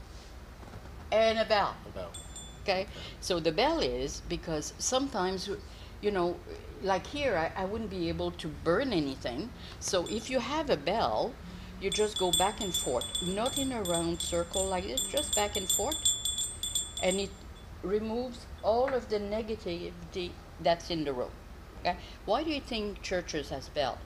and 1.11 1.39
a 1.39 1.47
bell. 1.47 1.75
About. 1.87 2.19
Okay? 2.63 2.87
So 3.23 3.41
the 3.41 3.51
bell 3.51 3.81
is 3.81 4.21
because 4.29 4.75
sometimes, 4.79 5.49
you 6.03 6.11
know, 6.11 6.37
like 6.83 7.07
here, 7.07 7.35
I, 7.35 7.63
I 7.63 7.65
wouldn't 7.65 7.89
be 7.89 8.11
able 8.11 8.33
to 8.33 8.49
burn 8.63 8.93
anything. 8.93 9.49
So 9.81 10.07
if 10.11 10.29
you 10.29 10.39
have 10.39 10.69
a 10.69 10.77
bell, 10.77 11.33
you 11.81 11.89
just 11.89 12.19
go 12.19 12.31
back 12.33 12.61
and 12.61 12.75
forth, 12.75 13.07
not 13.27 13.57
in 13.57 13.73
a 13.73 13.83
round 13.85 14.21
circle 14.21 14.67
like 14.67 14.85
this, 14.85 15.01
just 15.05 15.35
back 15.35 15.57
and 15.57 15.67
forth, 15.67 15.97
and 17.03 17.19
it 17.19 17.31
removes 17.83 18.45
all 18.63 18.93
of 18.93 19.09
the 19.09 19.19
negativity 19.19 20.31
that's 20.61 20.91
in 20.91 21.05
the 21.05 21.13
room. 21.15 21.31
Okay? 21.81 21.97
Why 22.27 22.43
do 22.45 22.51
you 22.51 22.61
think 22.61 23.03
churches 23.03 23.51
has 23.51 23.69
bell? 23.69 23.99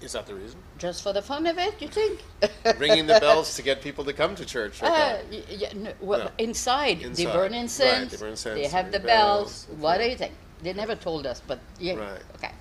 Is 0.00 0.12
that 0.12 0.26
the 0.26 0.34
reason? 0.34 0.58
Just 0.78 1.02
for 1.02 1.12
the 1.12 1.20
fun 1.20 1.46
of 1.46 1.58
it, 1.58 1.74
you 1.80 1.88
think? 1.88 2.20
Ringing 2.78 3.06
the 3.06 3.20
bells 3.20 3.54
to 3.56 3.62
get 3.62 3.82
people 3.82 4.02
to 4.04 4.12
come 4.14 4.34
to 4.34 4.46
church. 4.46 4.82
Uh, 4.82 5.18
yeah, 5.50 5.72
no, 5.74 5.92
well, 6.00 6.18
No. 6.20 6.30
Inside, 6.38 7.02
Inside, 7.02 7.16
they 7.16 7.26
right, 7.26 7.34
burn 7.34 7.52
they 7.52 7.58
incense. 7.58 8.16
burn 8.16 8.30
incense, 8.30 8.54
They 8.60 8.66
have 8.68 8.92
the 8.92 9.00
bells, 9.00 9.64
bells. 9.66 9.78
What 9.80 9.98
do 9.98 10.04
you 10.08 10.16
think? 10.16 10.32
They 10.62 10.72
never 10.72 10.94
told 10.94 11.26
us, 11.26 11.42
but 11.46 11.58
yeah. 11.78 11.96
Right. 11.96 12.20
Okay. 12.36 12.52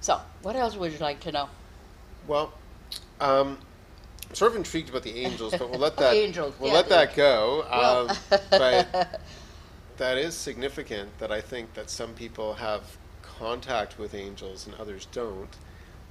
So, 0.00 0.20
what 0.42 0.54
else 0.56 0.76
would 0.76 0.92
you 0.92 0.98
like 0.98 1.20
to 1.20 1.32
know? 1.32 1.48
Well, 2.26 2.52
um, 3.20 3.58
I'm 4.28 4.34
sort 4.34 4.52
of 4.52 4.56
intrigued 4.58 4.90
about 4.90 5.02
the 5.02 5.16
angels, 5.18 5.54
but 5.56 5.70
we'll 5.70 5.78
let 5.80 5.96
that 5.98 6.14
Angels, 6.14 6.54
we'll 6.60 6.70
yeah, 6.70 6.76
let 6.76 6.88
that 6.90 7.14
go. 7.16 7.64
Well- 7.70 8.10
Um, 8.10 8.16
but 8.50 9.20
that 9.98 10.18
is 10.18 10.34
significant 10.34 11.18
that 11.18 11.30
I 11.32 11.40
think 11.40 11.74
that 11.74 11.90
some 11.90 12.12
people 12.14 12.54
have 12.54 12.96
contact 13.22 13.98
with 13.98 14.14
angels 14.14 14.66
and 14.66 14.74
others 14.76 15.06
don't. 15.12 15.56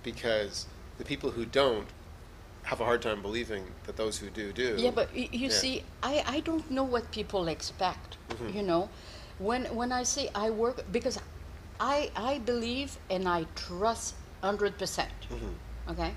because 0.03 0.67
the 0.99 1.03
people 1.03 1.31
who 1.31 1.45
don't 1.45 1.87
have 2.63 2.79
a 2.79 2.85
hard 2.85 3.01
time 3.01 3.21
believing 3.23 3.63
that 3.85 3.95
those 3.97 4.17
who 4.19 4.29
do 4.29 4.53
do. 4.53 4.75
Yeah, 4.77 4.91
but 4.91 5.09
you 5.15 5.49
Yeah. 5.49 5.49
see, 5.49 5.83
I, 6.03 6.23
I 6.27 6.39
don't 6.41 6.69
know 6.69 6.83
what 6.83 7.09
people 7.11 7.47
expect. 7.47 8.17
Mm-hmm. 8.29 8.57
You 8.57 8.63
know, 8.63 8.89
when 9.39 9.65
when 9.75 9.91
I 9.91 10.03
say 10.03 10.29
I 10.35 10.49
work 10.51 10.85
because 10.91 11.17
I 11.79 12.11
I 12.15 12.37
believe 12.39 12.97
and 13.09 13.27
I 13.27 13.45
trust 13.55 14.13
hundred 14.43 14.77
percent. 14.77 15.11
Mm-hmm. 15.31 15.91
Okay, 15.91 16.13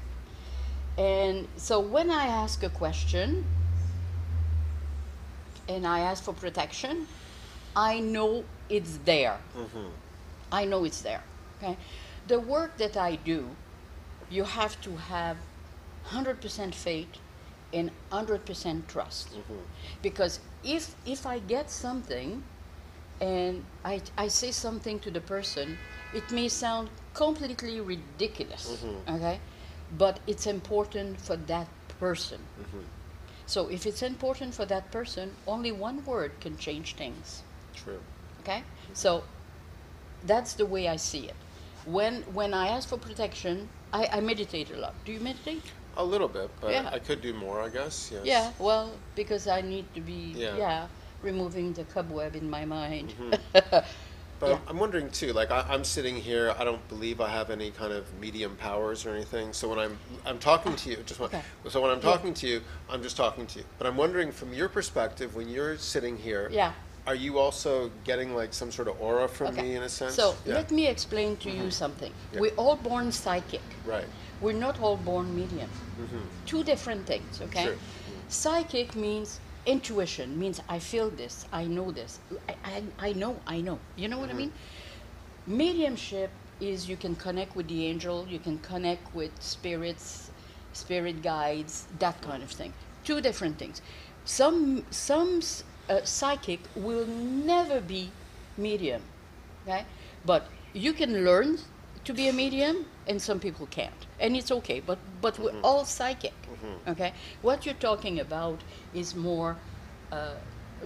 and 0.98 1.48
so 1.56 1.80
when 1.80 2.10
I 2.10 2.26
ask 2.26 2.62
a 2.62 2.70
question 2.70 3.44
and 5.68 5.86
I 5.86 6.00
ask 6.00 6.22
for 6.24 6.34
protection, 6.34 7.06
I 7.76 8.00
know 8.00 8.44
it's 8.68 8.98
there. 9.04 9.38
Mm-hmm. 9.56 9.88
I 10.52 10.64
know 10.64 10.84
it's 10.84 11.00
there. 11.02 11.22
Okay, 11.58 11.76
the 12.26 12.40
work 12.40 12.76
that 12.78 12.96
I 12.96 13.16
do, 13.16 13.48
you 14.30 14.44
have 14.44 14.80
to 14.82 14.96
have 14.96 15.36
hundred 16.04 16.40
percent 16.40 16.74
faith 16.74 17.08
and 17.72 17.90
hundred 18.10 18.44
percent 18.44 18.88
trust, 18.88 19.32
mm-hmm. 19.32 19.60
because 20.02 20.40
if 20.64 20.94
if 21.06 21.26
I 21.26 21.38
get 21.40 21.70
something, 21.70 22.42
and 23.20 23.64
I 23.84 24.00
I 24.16 24.28
say 24.28 24.50
something 24.50 25.00
to 25.00 25.10
the 25.10 25.20
person, 25.20 25.78
it 26.14 26.30
may 26.30 26.48
sound 26.48 26.88
completely 27.14 27.80
ridiculous. 27.80 28.82
Mm-hmm. 28.84 29.14
Okay, 29.16 29.40
but 29.96 30.20
it's 30.26 30.46
important 30.46 31.20
for 31.20 31.36
that 31.36 31.68
person. 32.00 32.40
Mm-hmm. 32.60 32.84
So 33.46 33.68
if 33.68 33.86
it's 33.86 34.02
important 34.02 34.54
for 34.54 34.66
that 34.66 34.90
person, 34.90 35.34
only 35.46 35.72
one 35.72 36.04
word 36.04 36.32
can 36.40 36.58
change 36.58 36.94
things. 36.96 37.42
True. 37.84 38.00
Okay? 38.42 38.62
So 38.94 39.22
that's 40.26 40.54
the 40.54 40.66
way 40.66 40.88
I 40.88 40.96
see 40.96 41.26
it. 41.28 41.36
When 41.86 42.22
when 42.34 42.52
I 42.54 42.68
ask 42.68 42.88
for 42.88 42.98
protection, 42.98 43.68
I, 43.92 44.06
I 44.12 44.20
meditate 44.20 44.70
a 44.70 44.76
lot. 44.76 44.94
Do 45.04 45.12
you 45.12 45.20
meditate? 45.20 45.62
A 45.96 46.04
little 46.04 46.28
bit, 46.28 46.50
but 46.60 46.70
Yeah. 46.70 46.90
I 46.92 46.98
could 46.98 47.20
do 47.20 47.32
more, 47.34 47.60
I 47.60 47.68
guess. 47.70 48.10
Yes. 48.12 48.24
Yeah, 48.24 48.52
well, 48.58 48.92
because 49.16 49.46
I 49.48 49.60
need 49.62 49.84
to 49.94 50.00
be 50.00 50.32
Yeah. 50.36 50.56
yeah, 50.56 50.86
removing 51.22 51.72
the 51.72 51.84
cobweb 51.84 52.36
in 52.36 52.48
my 52.48 52.64
mind. 52.64 53.14
Mm-hmm. 53.20 53.78
But 54.40 54.50
Yeah. 54.50 54.58
I'm 54.68 54.78
wondering 54.78 55.10
too. 55.10 55.32
Like 55.32 55.50
I, 55.50 55.66
I'm 55.68 55.82
sitting 55.82 56.14
here, 56.14 56.54
I 56.56 56.62
don't 56.62 56.86
believe 56.88 57.20
I 57.20 57.28
have 57.28 57.50
any 57.50 57.72
kind 57.72 57.92
of 57.92 58.04
medium 58.20 58.54
powers 58.56 59.04
or 59.04 59.10
anything. 59.14 59.52
So 59.52 59.68
when 59.68 59.80
I'm 59.80 59.98
I'm 60.24 60.38
talking 60.38 60.76
to 60.76 60.90
you, 60.90 60.96
just 61.06 61.20
Okay. 61.20 61.42
so 61.68 61.80
when 61.80 61.90
I'm 61.90 61.96
Yeah. 61.98 62.12
talking 62.12 62.34
to 62.34 62.46
you, 62.46 62.60
I'm 62.88 63.02
just 63.02 63.16
talking 63.16 63.46
to 63.48 63.58
you. 63.58 63.64
But 63.78 63.88
I'm 63.88 63.96
wondering 63.96 64.30
from 64.30 64.52
your 64.54 64.68
perspective, 64.68 65.34
when 65.34 65.48
you're 65.48 65.76
sitting 65.78 66.16
here, 66.16 66.48
Yeah. 66.52 66.72
Are 67.08 67.14
you 67.14 67.38
also 67.38 67.90
getting 68.04 68.34
like 68.36 68.52
some 68.52 68.70
sort 68.70 68.86
of 68.86 69.00
aura 69.00 69.26
from 69.26 69.46
Okay. 69.48 69.62
me 69.62 69.76
in 69.76 69.82
a 69.82 69.88
sense? 69.88 70.14
So 70.14 70.28
yeah. 70.28 70.34
Mm-hmm. 70.34 70.52
let 70.60 70.70
me 70.70 70.86
explain 70.86 71.36
to 71.38 71.50
you 71.50 71.70
something. 71.70 72.12
Yeah. 72.32 72.40
We're 72.42 72.58
all 72.62 72.76
born 72.76 73.10
psychic. 73.10 73.66
Right. 73.86 74.08
We're 74.42 74.60
not 74.66 74.78
all 74.82 74.98
born 74.98 75.34
medium. 75.34 75.70
Two 76.44 76.62
different 76.62 77.06
things, 77.06 77.40
okay? 77.46 77.64
Sure. 77.64 77.76
Psychic 78.28 78.94
means 78.94 79.40
intuition, 79.64 80.38
means 80.38 80.60
I 80.68 80.78
feel 80.78 81.08
this, 81.10 81.46
I 81.50 81.64
know 81.64 81.90
this, 81.90 82.20
I, 82.48 82.54
I, 82.74 83.08
I 83.08 83.12
know, 83.14 83.32
I 83.46 83.60
know. 83.62 83.78
You 83.96 84.08
know 84.08 84.18
what 84.18 84.30
I 84.30 84.34
mean? 84.34 84.52
Mediumship 85.46 86.30
is 86.60 86.88
you 86.88 86.96
can 86.96 87.16
connect 87.16 87.56
with 87.56 87.68
the 87.68 87.86
angel, 87.86 88.26
you 88.28 88.38
can 88.38 88.58
connect 88.58 89.14
with 89.14 89.32
spirits, 89.40 90.30
spirit 90.72 91.22
guides, 91.22 91.86
that 91.98 92.20
kind 92.20 92.42
of 92.42 92.50
thing. 92.50 92.72
Two 93.02 93.20
different 93.20 93.58
things. 93.58 93.80
Some 94.24 94.84
some 94.90 95.40
uh, 95.88 96.00
psychic 96.04 96.60
will 96.74 97.06
never 97.06 97.80
be 97.80 98.10
medium, 98.56 99.02
okay? 99.66 99.84
But 100.24 100.46
you 100.72 100.92
can 100.92 101.24
learn 101.24 101.58
to 102.04 102.12
be 102.14 102.28
a 102.28 102.32
medium, 102.32 102.86
and 103.06 103.20
some 103.20 103.38
people 103.40 103.66
can't, 103.66 104.06
and 104.20 104.36
it's 104.36 104.50
okay. 104.50 104.80
But 104.80 104.98
but 105.20 105.38
we're 105.38 105.54
all 105.62 105.84
psychic, 105.84 106.34
okay? 106.86 107.12
What 107.42 107.64
you're 107.66 107.74
talking 107.80 108.20
about 108.20 108.60
is 108.94 109.14
more 109.14 109.56
uh, 110.12 110.34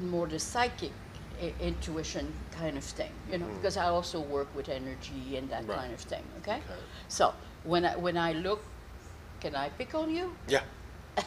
more 0.00 0.26
the 0.26 0.38
psychic 0.38 0.92
i- 1.40 1.54
intuition 1.60 2.32
kind 2.50 2.76
of 2.76 2.84
thing, 2.84 3.12
you 3.30 3.38
know, 3.38 3.46
because 3.60 3.76
I 3.76 3.86
also 3.86 4.20
work 4.20 4.48
with 4.56 4.68
energy 4.68 5.36
and 5.36 5.48
that 5.50 5.66
Right. 5.66 5.78
kind 5.78 5.92
of 5.92 6.00
thing, 6.00 6.24
okay? 6.38 6.56
Okay. 6.56 6.80
So 7.08 7.34
when 7.64 7.84
I 7.84 7.96
when 7.96 8.16
I 8.16 8.32
look, 8.32 8.62
can 9.40 9.54
I 9.54 9.68
pick 9.70 9.94
on 9.94 10.14
you? 10.14 10.32
Yeah. 10.48 10.62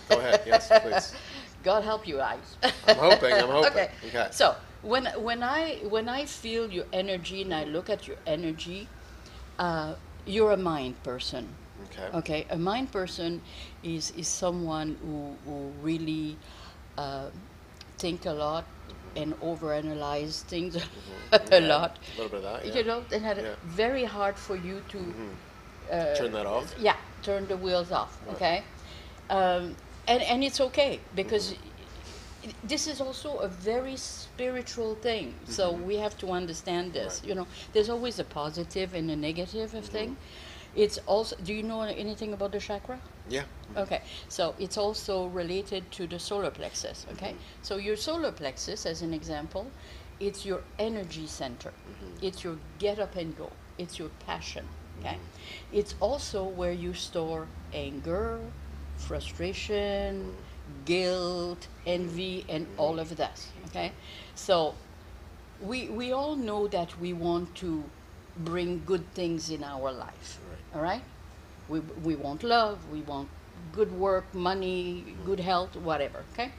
Go 0.09 0.17
ahead. 0.19 0.41
Yes, 0.45 0.71
please. 0.81 1.13
God 1.65 1.83
help 1.83 2.07
you 2.07 2.17
guys. 2.17 2.57
I'm 2.87 2.97
hoping. 2.97 3.41
I'm 3.41 3.49
hoping. 3.59 3.71
okay. 3.71 3.91
Okay. 4.07 4.27
So 4.31 4.55
when 4.81 5.05
when 5.27 5.43
I 5.43 5.79
when 5.95 6.07
I 6.09 6.25
feel 6.25 6.71
your 6.71 6.85
energy 6.93 7.41
and 7.43 7.53
I 7.53 7.65
look 7.65 7.89
at 7.89 8.07
your 8.07 8.17
energy, 8.25 8.89
uh, 9.59 9.95
you're 10.25 10.51
a 10.51 10.57
mind 10.57 11.03
person. 11.03 11.57
Okay. 11.85 12.09
Okay, 12.13 12.47
a 12.49 12.57
mind 12.57 12.91
person 12.91 13.41
is 13.83 14.11
is 14.11 14.27
someone 14.27 14.97
who 15.01 15.37
who 15.45 15.57
really 15.81 16.39
uh, 16.97 17.29
think 17.97 18.25
a 18.25 18.33
lot 18.33 18.65
and 19.15 19.33
overanalyze 19.41 20.43
things 20.43 20.75
a 21.31 21.39
Mm-hmm. 21.39 21.45
Okay. 21.47 21.59
lot. 21.59 21.99
A 22.15 22.21
little 22.21 22.29
bit 22.29 22.45
of 22.45 22.53
that. 22.53 22.65
Yeah. 22.65 22.75
You 22.75 22.83
know, 22.83 23.03
and 23.11 23.23
had 23.23 23.37
Yeah. 23.37 23.55
very 23.63 24.05
hard 24.05 24.37
for 24.37 24.55
you 24.55 24.81
to 24.89 24.99
uh, 25.91 26.15
Turn 26.15 26.31
that 26.31 26.45
off. 26.45 26.73
yeah, 26.77 26.97
turn 27.21 27.47
the 27.47 27.57
wheels 27.57 27.91
off. 27.91 28.17
Right. 28.25 28.35
Okay, 28.35 28.63
um, 29.29 29.75
and 30.07 30.21
and 30.23 30.43
it's 30.43 30.59
okay 30.61 30.99
because 31.15 31.53
i- 31.53 31.57
this 32.63 32.87
is 32.87 33.01
also 33.01 33.37
a 33.37 33.47
very 33.47 33.97
spiritual 33.97 34.95
thing. 34.95 35.33
So 35.47 35.73
mm-hmm. 35.73 35.85
we 35.87 35.95
have 35.97 36.15
to 36.19 36.27
understand 36.31 36.93
this. 36.93 37.19
Right. 37.19 37.29
You 37.29 37.35
know, 37.35 37.47
there's 37.73 37.89
always 37.89 38.19
a 38.19 38.23
positive 38.23 38.93
and 38.93 39.09
a 39.09 39.15
negative 39.15 39.73
of 39.73 39.85
thing. 39.85 40.09
Mm-hmm. 40.11 40.81
It's 40.83 40.99
also. 41.07 41.35
Do 41.43 41.53
you 41.53 41.63
know 41.63 41.81
anything 41.81 42.33
about 42.33 42.51
the 42.51 42.59
chakra? 42.59 42.99
Yeah. 43.29 43.41
Mm-hmm. 43.43 43.77
Okay, 43.79 44.01
so 44.29 44.53
it's 44.59 44.77
also 44.77 45.27
related 45.27 45.89
to 45.91 46.05
the 46.05 46.19
solar 46.19 46.51
plexus. 46.51 47.05
Okay, 47.13 47.35
so 47.61 47.77
your 47.77 47.95
solar 47.95 48.31
plexus, 48.31 48.85
as 48.85 49.01
an 49.01 49.13
example, 49.13 49.65
it's 50.19 50.45
your 50.45 50.61
energy 50.77 51.27
center. 51.27 51.71
It's 52.21 52.43
your 52.43 52.57
get 52.77 52.99
up 52.99 53.15
and 53.15 53.35
go. 53.37 53.49
It's 53.77 53.97
your 53.97 54.09
passion. 54.27 54.65
Okay, 54.99 55.17
it's 55.71 55.95
also 55.99 56.43
where 56.43 56.71
you 56.73 56.93
store 56.93 57.47
anger, 57.73 58.39
frustration, 59.07 60.33
guilt, 60.85 61.67
envy, 61.85 62.45
and 62.49 62.67
all 62.77 62.99
of 62.99 63.15
that. 63.17 63.45
Okay, 63.67 63.91
so 64.35 64.73
we 65.61 65.87
we 65.89 66.11
all 66.11 66.35
know 66.35 66.67
that 66.67 66.99
we 66.99 67.13
want 67.13 67.55
to 67.55 67.83
bring 68.37 68.81
good 68.85 69.05
things 69.13 69.49
in 69.49 69.63
our 69.63 69.91
life. 69.91 70.39
Right. 70.49 70.75
All 70.75 70.81
right, 70.81 71.03
we 71.69 71.79
we 72.03 72.15
want 72.15 72.43
love, 72.43 72.77
we 72.91 73.01
want 73.01 73.29
good 73.71 73.91
work, 73.91 74.33
money, 74.33 75.15
good 75.25 75.39
health, 75.39 75.75
whatever. 75.75 76.23
Okay. 76.33 76.51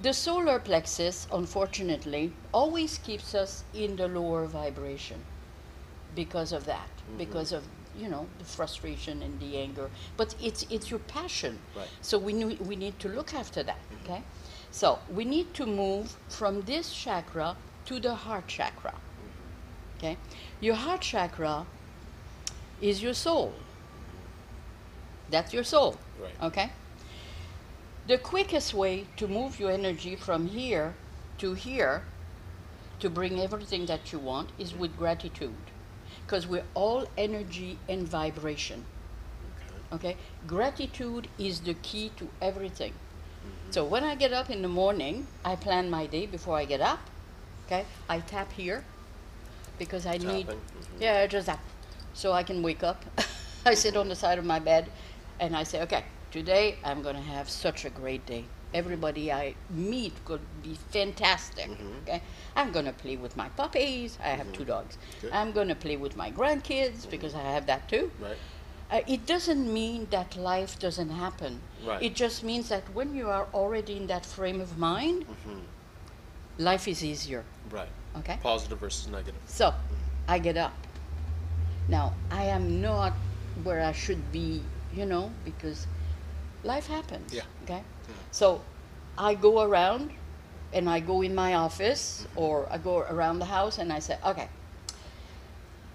The 0.00 0.12
solar 0.12 0.60
plexus, 0.60 1.26
unfortunately, 1.32 2.32
always 2.52 2.98
keeps 2.98 3.34
us 3.34 3.64
in 3.74 3.96
the 3.96 4.06
lower 4.06 4.46
vibration 4.46 5.24
because 6.14 6.52
of 6.52 6.66
that, 6.66 6.88
mm-hmm. 6.88 7.18
because 7.18 7.50
of 7.50 7.64
you 7.98 8.08
know 8.08 8.26
the 8.38 8.44
frustration 8.44 9.22
and 9.22 9.38
the 9.40 9.58
anger. 9.58 9.90
But 10.16 10.34
it's 10.40 10.64
it's 10.70 10.90
your 10.90 11.00
passion, 11.00 11.58
Right. 11.76 11.88
so 12.00 12.18
we 12.18 12.32
need 12.32 12.60
we 12.60 12.76
need 12.76 12.98
to 13.00 13.08
look 13.08 13.34
after 13.34 13.62
that. 13.62 13.76
Mm-hmm. 13.76 14.12
Okay, 14.12 14.22
so 14.70 14.98
we 15.10 15.24
need 15.24 15.54
to 15.54 15.66
move 15.66 16.16
from 16.28 16.62
this 16.62 16.92
chakra 16.92 17.56
to 17.86 18.00
the 18.00 18.14
heart 18.14 18.46
chakra. 18.46 18.92
Mm-hmm. 18.92 19.98
Okay, 19.98 20.16
your 20.60 20.76
heart 20.76 21.00
chakra 21.00 21.66
is 22.80 23.02
your 23.02 23.14
soul. 23.14 23.52
That's 25.30 25.52
your 25.52 25.64
soul. 25.64 25.96
Right. 26.20 26.32
Okay. 26.42 26.70
The 28.06 28.16
quickest 28.16 28.72
way 28.72 29.04
to 29.18 29.28
move 29.28 29.60
your 29.60 29.70
energy 29.70 30.16
from 30.16 30.46
here 30.48 30.94
to 31.38 31.52
here 31.52 32.04
to 33.00 33.10
bring 33.10 33.38
everything 33.40 33.86
that 33.86 34.12
you 34.12 34.18
want 34.18 34.50
is 34.58 34.70
mm-hmm. 34.70 34.80
with 34.80 34.96
gratitude. 34.96 35.54
Because 36.28 36.46
we're 36.46 36.68
all 36.74 37.06
energy 37.16 37.78
and 37.88 38.06
vibration. 38.06 38.84
Okay. 39.94 40.10
Okay? 40.10 40.16
Gratitude 40.46 41.26
is 41.38 41.60
the 41.60 41.72
key 41.72 42.12
to 42.18 42.28
everything. 42.42 42.92
So 43.70 43.82
when 43.82 44.04
I 44.04 44.14
get 44.14 44.34
up 44.34 44.50
in 44.50 44.60
the 44.60 44.68
morning, 44.68 45.26
I 45.42 45.56
plan 45.56 45.88
my 45.88 46.04
day 46.06 46.26
before 46.26 46.58
I 46.58 46.66
get 46.66 46.82
up. 46.82 47.00
Okay? 47.64 47.86
I 48.10 48.20
tap 48.20 48.52
here 48.52 48.84
because 49.78 50.04
I 50.04 50.18
need 50.18 50.48
Tapping, 50.48 50.60
mhm. 50.60 51.00
yeah, 51.00 51.26
just 51.26 51.46
that. 51.46 51.60
So 52.12 52.32
I 52.32 52.42
can 52.42 52.62
wake 52.62 52.82
up. 52.82 53.02
I 53.64 53.72
sit 53.72 53.96
on 53.96 54.08
the 54.08 54.14
side 54.14 54.38
of 54.38 54.44
my 54.44 54.58
bed 54.58 54.90
and 55.40 55.56
I 55.56 55.62
say, 55.62 55.80
okay, 55.82 56.04
today 56.30 56.76
I'm 56.84 57.00
going 57.00 57.16
to 57.16 57.22
have 57.22 57.48
such 57.48 57.86
a 57.86 57.90
great 57.90 58.26
day. 58.26 58.44
Everybody 58.74 59.32
I 59.32 59.54
meet 59.70 60.12
could 60.24 60.40
be 60.62 60.74
fantastic. 60.90 61.70
Mm-hmm. 61.70 62.02
Okay, 62.02 62.22
I'm 62.54 62.70
going 62.70 62.84
to 62.84 62.92
play 62.92 63.16
with 63.16 63.36
my 63.36 63.48
puppies. 63.50 64.18
I 64.22 64.28
have 64.28 64.52
two 64.52 64.60
mm-hmm. 64.60 64.70
dogs. 64.70 64.98
Good. 65.20 65.32
I'm 65.32 65.52
going 65.52 65.68
to 65.68 65.74
play 65.74 65.96
with 65.96 66.16
my 66.16 66.30
grandkids 66.30 66.98
mm-hmm. 66.98 67.10
because 67.10 67.34
I 67.34 67.42
have 67.42 67.66
that 67.66 67.88
too. 67.88 68.10
Right. 68.20 68.36
Uh, 68.90 69.00
it 69.06 69.26
doesn't 69.26 69.72
mean 69.72 70.06
that 70.10 70.36
life 70.36 70.78
doesn't 70.78 71.10
happen. 71.10 71.60
Right. 71.84 72.02
It 72.02 72.14
just 72.14 72.42
means 72.42 72.70
that 72.70 72.82
when 72.94 73.14
you 73.14 73.28
are 73.28 73.46
already 73.52 73.96
in 73.96 74.06
that 74.06 74.24
frame 74.24 74.60
of 74.60 74.78
mind, 74.78 75.26
life 76.56 76.88
is 76.88 77.04
easier. 77.04 77.44
Right. 77.70 77.88
Okay? 78.16 78.38
Positive 78.42 78.78
versus 78.78 79.08
negative. 79.08 79.40
So, 79.46 79.74
I 80.26 80.38
get 80.38 80.56
up. 80.56 80.72
Now, 81.88 82.14
I 82.30 82.44
am 82.44 82.80
not 82.80 83.12
where 83.62 83.82
I 83.82 83.92
should 83.92 84.32
be, 84.32 84.62
you 84.94 85.04
know, 85.04 85.32
because 85.44 85.86
life 86.64 86.86
happens. 86.86 87.32
Yeah. 87.32 87.42
Okay. 87.64 87.82
So 88.30 88.60
I 89.16 89.34
go 89.34 89.62
around 89.62 90.10
and 90.72 90.88
I 90.88 91.00
go 91.00 91.22
in 91.22 91.34
my 91.34 91.54
office 91.54 92.26
Mm-hmm. 92.28 92.38
or 92.38 92.68
I 92.70 92.78
go 92.78 92.98
around 92.98 93.38
the 93.38 93.46
house 93.46 93.78
and 93.78 93.92
I 93.92 94.00
say, 94.00 94.18
okay, 94.24 94.48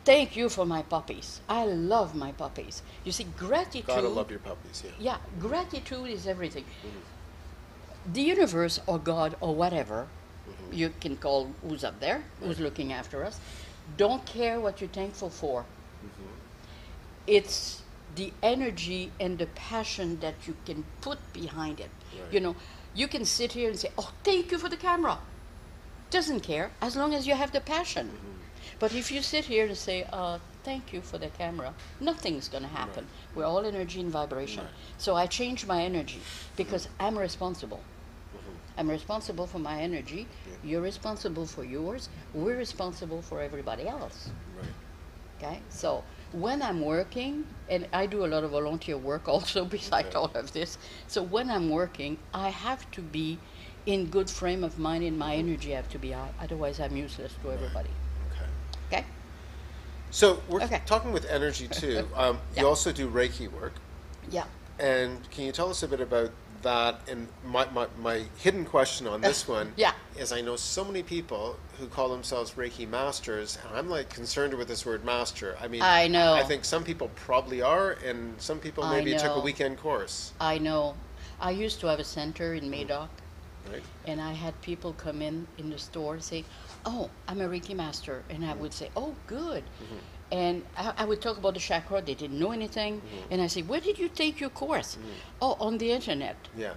thank 0.03 0.35
you 0.35 0.49
for 0.49 0.65
my 0.65 0.81
puppies. 0.81 1.41
I 1.47 1.65
love 1.65 2.15
my 2.15 2.31
puppies. 2.31 2.81
You 3.03 3.11
see, 3.11 3.25
gratitude. 3.37 3.87
Gotta 3.87 4.09
love 4.09 4.29
your 4.29 4.39
puppies. 4.39 4.83
Yeah. 4.83 4.91
Yeah, 4.99 5.17
gratitude 5.39 6.09
is 6.09 6.27
everything. 6.27 6.63
Mm-hmm. 6.63 8.13
The 8.13 8.21
universe 8.21 8.79
or 8.87 8.99
God 8.99 9.35
or 9.39 9.55
whatever 9.55 10.07
mm-hmm. 10.07 10.73
you 10.73 10.91
can 10.99 11.15
call 11.17 11.51
who's 11.61 11.83
up 11.83 11.99
there, 11.99 12.23
who's 12.41 12.59
looking 12.59 12.91
after 12.91 13.23
us, 13.23 13.39
don't 13.95 14.25
care 14.25 14.59
what 14.59 14.81
you're 14.81 14.89
thankful 14.89 15.29
for. 15.29 15.61
Mm-hmm. 15.61 16.27
It's 17.27 17.82
the 18.15 18.31
energy 18.41 19.11
and 19.19 19.37
the 19.37 19.47
passion 19.47 20.19
that 20.19 20.35
you 20.45 20.55
can 20.65 20.83
put 21.01 21.19
behind 21.33 21.79
it. 21.79 21.89
You 22.31 22.39
know, 22.39 22.55
you 22.93 23.07
can 23.07 23.25
sit 23.25 23.53
here 23.53 23.69
and 23.69 23.79
say, 23.79 23.89
"Oh, 23.97 24.11
thank 24.23 24.51
you 24.51 24.57
for 24.57 24.69
the 24.69 24.77
camera." 24.77 25.19
Doesn't 26.09 26.41
care 26.41 26.71
as 26.81 26.95
long 26.95 27.13
as 27.13 27.25
you 27.27 27.33
have 27.33 27.51
the 27.51 27.61
passion. 27.61 28.07
Mm-hmm. 28.07 28.33
But 28.79 28.93
if 28.93 29.11
you 29.11 29.21
sit 29.21 29.45
here 29.45 29.65
and 29.65 29.77
say, 29.77 30.05
uh, 30.11 30.39
thank 30.63 30.93
you 30.93 31.01
for 31.01 31.17
the 31.17 31.29
camera, 31.29 31.73
nothing's 31.99 32.49
going 32.49 32.63
to 32.63 32.69
happen. 32.69 33.07
We're 33.33 33.45
all 33.45 33.65
energy 33.65 33.99
and 33.99 34.11
vibration. 34.11 34.65
So 34.97 35.15
I 35.15 35.25
change 35.25 35.65
my 35.65 35.83
energy 35.83 36.19
because 36.55 36.87
mm-hmm. 36.87 37.05
I'm 37.05 37.17
responsible. 37.17 37.77
Mm-hmm. 37.77 38.79
I'm 38.79 38.89
responsible 38.89 39.47
for 39.47 39.59
my 39.59 39.81
energy. 39.81 40.27
You're 40.63 40.81
responsible 40.81 41.45
for 41.45 41.63
yours. 41.63 42.09
We're 42.33 42.57
responsible 42.57 43.21
for 43.21 43.41
everybody 43.41 43.87
else. 43.87 44.29
Okay? 45.43 45.59
So 45.69 46.03
when 46.31 46.61
I'm 46.61 46.81
working, 46.81 47.45
and 47.69 47.87
I 47.93 48.05
do 48.05 48.25
a 48.25 48.27
lot 48.27 48.43
of 48.43 48.51
volunteer 48.51 48.97
work 48.97 49.27
also 49.35 49.65
besides 49.65 50.07
Okay. 50.09 50.17
all 50.17 50.31
of 50.33 50.51
this. 50.53 50.77
So 51.07 51.21
when 51.21 51.49
I'm 51.49 51.69
working, 51.69 52.17
I 52.33 52.49
have 52.49 52.89
to 52.91 53.01
be 53.01 53.37
in 53.85 54.05
good 54.05 54.29
frame 54.29 54.63
of 54.63 54.79
mind 54.79 55.03
and 55.03 55.17
my 55.19 55.35
energy 55.35 55.71
have 55.71 55.89
to 55.89 55.99
be 55.99 56.11
high. 56.11 56.29
Otherwise, 56.41 56.79
I'm 56.79 56.95
useless 56.95 57.33
to 57.43 57.51
everybody. 57.51 57.89
Okay. 58.31 58.49
Okay? 58.87 59.05
So 60.11 60.41
we're 60.47 60.61
Okay. 60.63 60.81
talking 60.85 61.11
with 61.11 61.25
energy 61.25 61.67
too. 61.67 62.07
Um, 62.15 62.39
Yeah. 62.55 62.61
You 62.61 62.67
also 62.67 62.91
do 62.91 63.09
Reiki 63.09 63.51
work, 63.51 63.73
Yeah. 64.31 64.45
and 64.79 65.29
can 65.31 65.43
you 65.45 65.51
tell 65.51 65.69
us 65.69 65.83
a 65.83 65.87
bit 65.87 65.99
about 65.99 66.31
that? 66.63 67.07
And 67.07 67.27
my, 67.45 67.69
my, 67.69 67.87
my 68.01 68.23
hidden 68.37 68.65
question 68.65 69.07
on 69.07 69.21
this 69.21 69.47
one 69.59 69.73
Yeah. 69.75 69.93
is 70.17 70.31
I 70.31 70.41
know 70.41 70.55
so 70.55 70.83
many 70.83 71.03
people 71.03 71.57
who 71.79 71.87
call 71.87 72.09
themselves 72.09 72.51
Reiki 72.51 72.87
masters, 72.87 73.57
and 73.63 73.77
I'm 73.77 73.89
like 73.89 74.09
concerned 74.09 74.53
with 74.53 74.67
this 74.67 74.85
word 74.85 75.05
master. 75.05 75.55
I 75.61 75.67
mean, 75.67 75.81
I 75.81 76.07
know. 76.07 76.33
I 76.33 76.43
think 76.43 76.65
some 76.65 76.83
people 76.83 77.09
probably 77.15 77.61
are, 77.61 77.91
and 78.05 78.39
some 78.41 78.59
people 78.59 78.87
maybe 78.89 79.15
took 79.15 79.35
a 79.35 79.39
weekend 79.39 79.77
course, 79.77 80.33
I 80.39 80.57
know. 80.57 80.95
I 81.39 81.51
used 81.51 81.79
to 81.81 81.87
have 81.87 81.99
a 81.99 82.03
center 82.03 82.53
in 82.53 82.65
hmm. 82.65 82.71
Madoc, 82.71 83.09
right? 83.71 83.83
and 84.05 84.21
I 84.21 84.33
had 84.33 84.59
people 84.61 84.93
come 84.93 85.21
in 85.21 85.47
in 85.57 85.69
the 85.69 85.77
store 85.77 86.15
and 86.15 86.23
say, 86.23 86.45
"Oh, 86.85 87.09
I'm 87.27 87.41
a 87.41 87.47
Reiki 87.47 87.75
master," 87.75 88.23
and 88.29 88.45
I 88.45 88.53
hmm. 88.53 88.61
would 88.61 88.73
say, 88.73 88.89
"Oh, 88.95 89.15
good." 89.27 89.63
Mm-hmm. 89.63 90.12
And 90.33 90.63
I, 90.75 90.93
I 90.97 91.05
would 91.05 91.21
talk 91.21 91.37
about 91.37 91.53
the 91.53 91.59
chakra. 91.59 92.01
They 92.01 92.15
didn't 92.15 92.39
know 92.39 92.51
anything, 92.51 93.01
and 93.29 93.39
I 93.39 93.47
say, 93.47 93.61
"Where 93.61 93.79
did 93.79 93.99
you 93.99 94.09
take 94.09 94.39
your 94.41 94.49
course?" 94.49 94.97
Oh, 95.39 95.55
on 95.59 95.77
the 95.77 95.91
internet. 95.91 96.37
Yeah. 96.57 96.73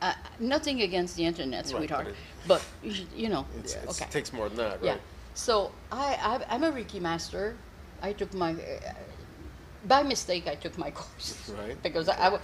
Uh, 0.00 0.12
nothing 0.38 0.82
against 0.82 1.16
the 1.16 1.24
internet, 1.24 1.64
Right, 1.64 1.74
sweetheart, 1.74 2.14
but 2.46 2.62
but, 2.82 2.96
you 3.16 3.28
know, 3.28 3.44
It's, 3.58 3.74
it's, 3.74 3.92
okay. 3.92 4.04
It 4.04 4.10
takes 4.12 4.32
more 4.32 4.48
than 4.48 4.58
that, 4.58 4.74
right? 4.74 4.84
Yeah. 4.84 4.96
So 5.34 5.72
I, 5.90 6.06
I 6.30 6.54
I'm 6.54 6.62
a 6.62 6.70
Reiki 6.70 7.00
master. 7.00 7.56
I 8.00 8.12
took 8.12 8.32
my 8.32 8.52
uh, 8.52 8.92
by 9.86 10.02
mistake 10.04 10.46
I 10.46 10.54
took 10.54 10.78
my 10.78 10.90
course. 11.00 11.50
Right. 11.58 11.82
because 11.82 12.08
I, 12.08 12.16
I 12.26 12.30
w- 12.30 12.42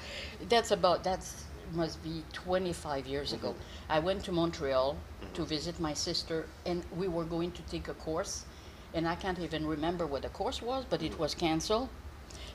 that's 0.49 0.73
about 0.73 1.05
that's 1.05 1.45
must 1.73 2.03
be 2.03 2.25
25 2.33 3.07
years 3.07 3.33
ago. 3.33 3.51
Mm-hmm. 3.51 3.93
I 3.97 3.99
went 4.01 4.25
to 4.25 4.33
Montreal 4.33 4.97
to 5.35 5.45
visit 5.45 5.79
my 5.79 5.95
sister 5.95 6.47
and 6.67 6.83
we 6.97 7.07
were 7.07 7.25
going 7.25 7.53
to 7.53 7.63
take 7.71 7.87
a 7.87 7.95
course 7.95 8.45
and 8.95 9.07
I 9.09 9.15
can't 9.15 9.39
even 9.39 9.67
remember 9.67 10.07
what 10.07 10.23
the 10.23 10.29
course 10.29 10.61
was, 10.63 10.85
but 10.89 11.03
it 11.03 11.13
mm. 11.13 11.19
was 11.19 11.35
canceled. 11.35 11.89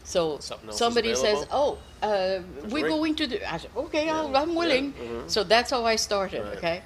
So 0.03 0.37
Something 0.39 0.67
else 0.69 0.75
is 0.75 0.79
somebody 0.79 1.15
says, 1.15 1.47
"Oh, 1.51 1.77
uh, 2.03 2.39
we're 2.69 2.87
going 2.87 3.15
to 3.15 3.27
do." 3.27 3.39
I 3.47 3.57
said, 3.57 3.71
"Okay, 3.75 4.09
I'll, 4.09 4.31
Yeah, 4.31 4.41
I'm 4.41 4.51
yeah, 4.51 4.59
willing." 4.59 4.93
mhm. 4.93 5.29
So 5.29 5.43
that's 5.43 5.71
how 5.71 5.83
I 5.85 5.95
started. 5.95 6.43
Right. 6.43 6.57
Okay, 6.57 6.81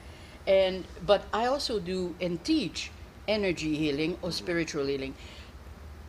and 0.48 0.86
but 1.06 1.22
I 1.34 1.46
also 1.48 1.80
do 1.80 2.16
and 2.22 2.42
teach 2.44 2.92
energy 3.28 3.76
healing 3.76 4.14
or 4.22 4.30
mm-hmm. 4.30 4.44
spiritual 4.44 4.86
healing. 4.86 5.16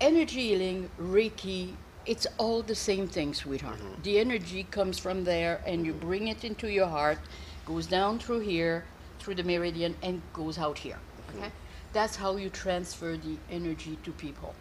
Energy 0.00 0.48
healing, 0.48 0.88
Reiki, 0.98 1.74
it's 2.06 2.26
all 2.38 2.62
the 2.62 2.74
same 2.74 3.06
thing, 3.06 3.34
sweetheart. 3.34 3.78
Mm-hmm. 3.78 4.02
The 4.02 4.18
energy 4.18 4.62
comes 4.70 4.98
from 4.98 5.24
there, 5.24 5.60
and 5.66 5.84
you 5.84 5.92
mm-hmm. 5.92 6.06
bring 6.08 6.28
it 6.28 6.44
into 6.44 6.72
your 6.72 6.86
heart, 6.86 7.18
goes 7.66 7.86
down 7.86 8.18
through 8.18 8.40
here, 8.40 8.84
through 9.18 9.34
the 9.34 9.44
meridian, 9.44 9.94
and 10.02 10.22
goes 10.32 10.58
out 10.58 10.78
here. 10.78 10.98
Okay, 11.36 11.50
that's 11.92 12.16
how 12.16 12.36
you 12.36 12.50
transfer 12.50 13.16
the 13.16 13.36
energy 13.50 13.98
to 14.04 14.12
people. 14.12 14.54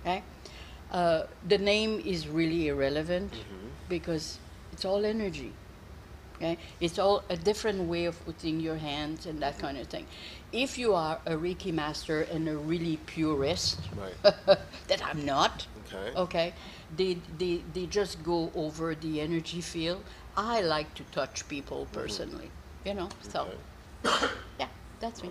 Okay, 0.00 0.22
uh, 0.92 1.24
the 1.48 1.58
name 1.58 2.02
is 2.04 2.28
really 2.28 2.68
irrelevant 2.68 3.32
mm-hmm. 3.32 3.68
because 3.88 4.38
it's 4.72 4.84
all 4.84 5.04
energy. 5.04 5.52
Okay? 6.36 6.58
It's 6.80 6.98
all 6.98 7.22
a 7.30 7.36
different 7.36 7.88
way 7.88 8.04
of 8.04 8.22
putting 8.24 8.60
your 8.60 8.76
hands 8.76 9.26
and 9.26 9.40
that 9.40 9.54
mm-hmm. 9.54 9.66
kind 9.66 9.78
of 9.78 9.86
thing. 9.86 10.06
If 10.52 10.76
you 10.76 10.94
are 10.94 11.20
a 11.24 11.32
Reiki 11.32 11.72
master 11.72 12.22
and 12.22 12.48
a 12.48 12.56
really 12.56 12.96
purist, 13.06 13.78
Right. 13.96 14.34
that 14.88 15.02
I'm 15.04 15.24
not, 15.24 15.66
Okay. 15.94 16.18
okay, 16.18 16.54
they, 16.96 17.18
they, 17.38 17.62
they 17.74 17.86
just 17.86 18.22
go 18.22 18.50
over 18.54 18.94
the 18.94 19.20
energy 19.20 19.60
field. 19.60 20.02
I 20.36 20.62
like 20.62 20.94
to 20.94 21.04
touch 21.04 21.48
people 21.48 21.84
mm-hmm. 21.84 22.00
personally, 22.00 22.50
you 22.84 22.94
know, 22.94 23.08
so 23.22 23.48
Okay. 24.04 24.26
yeah, 24.60 24.68
that's 25.00 25.22
me. 25.22 25.30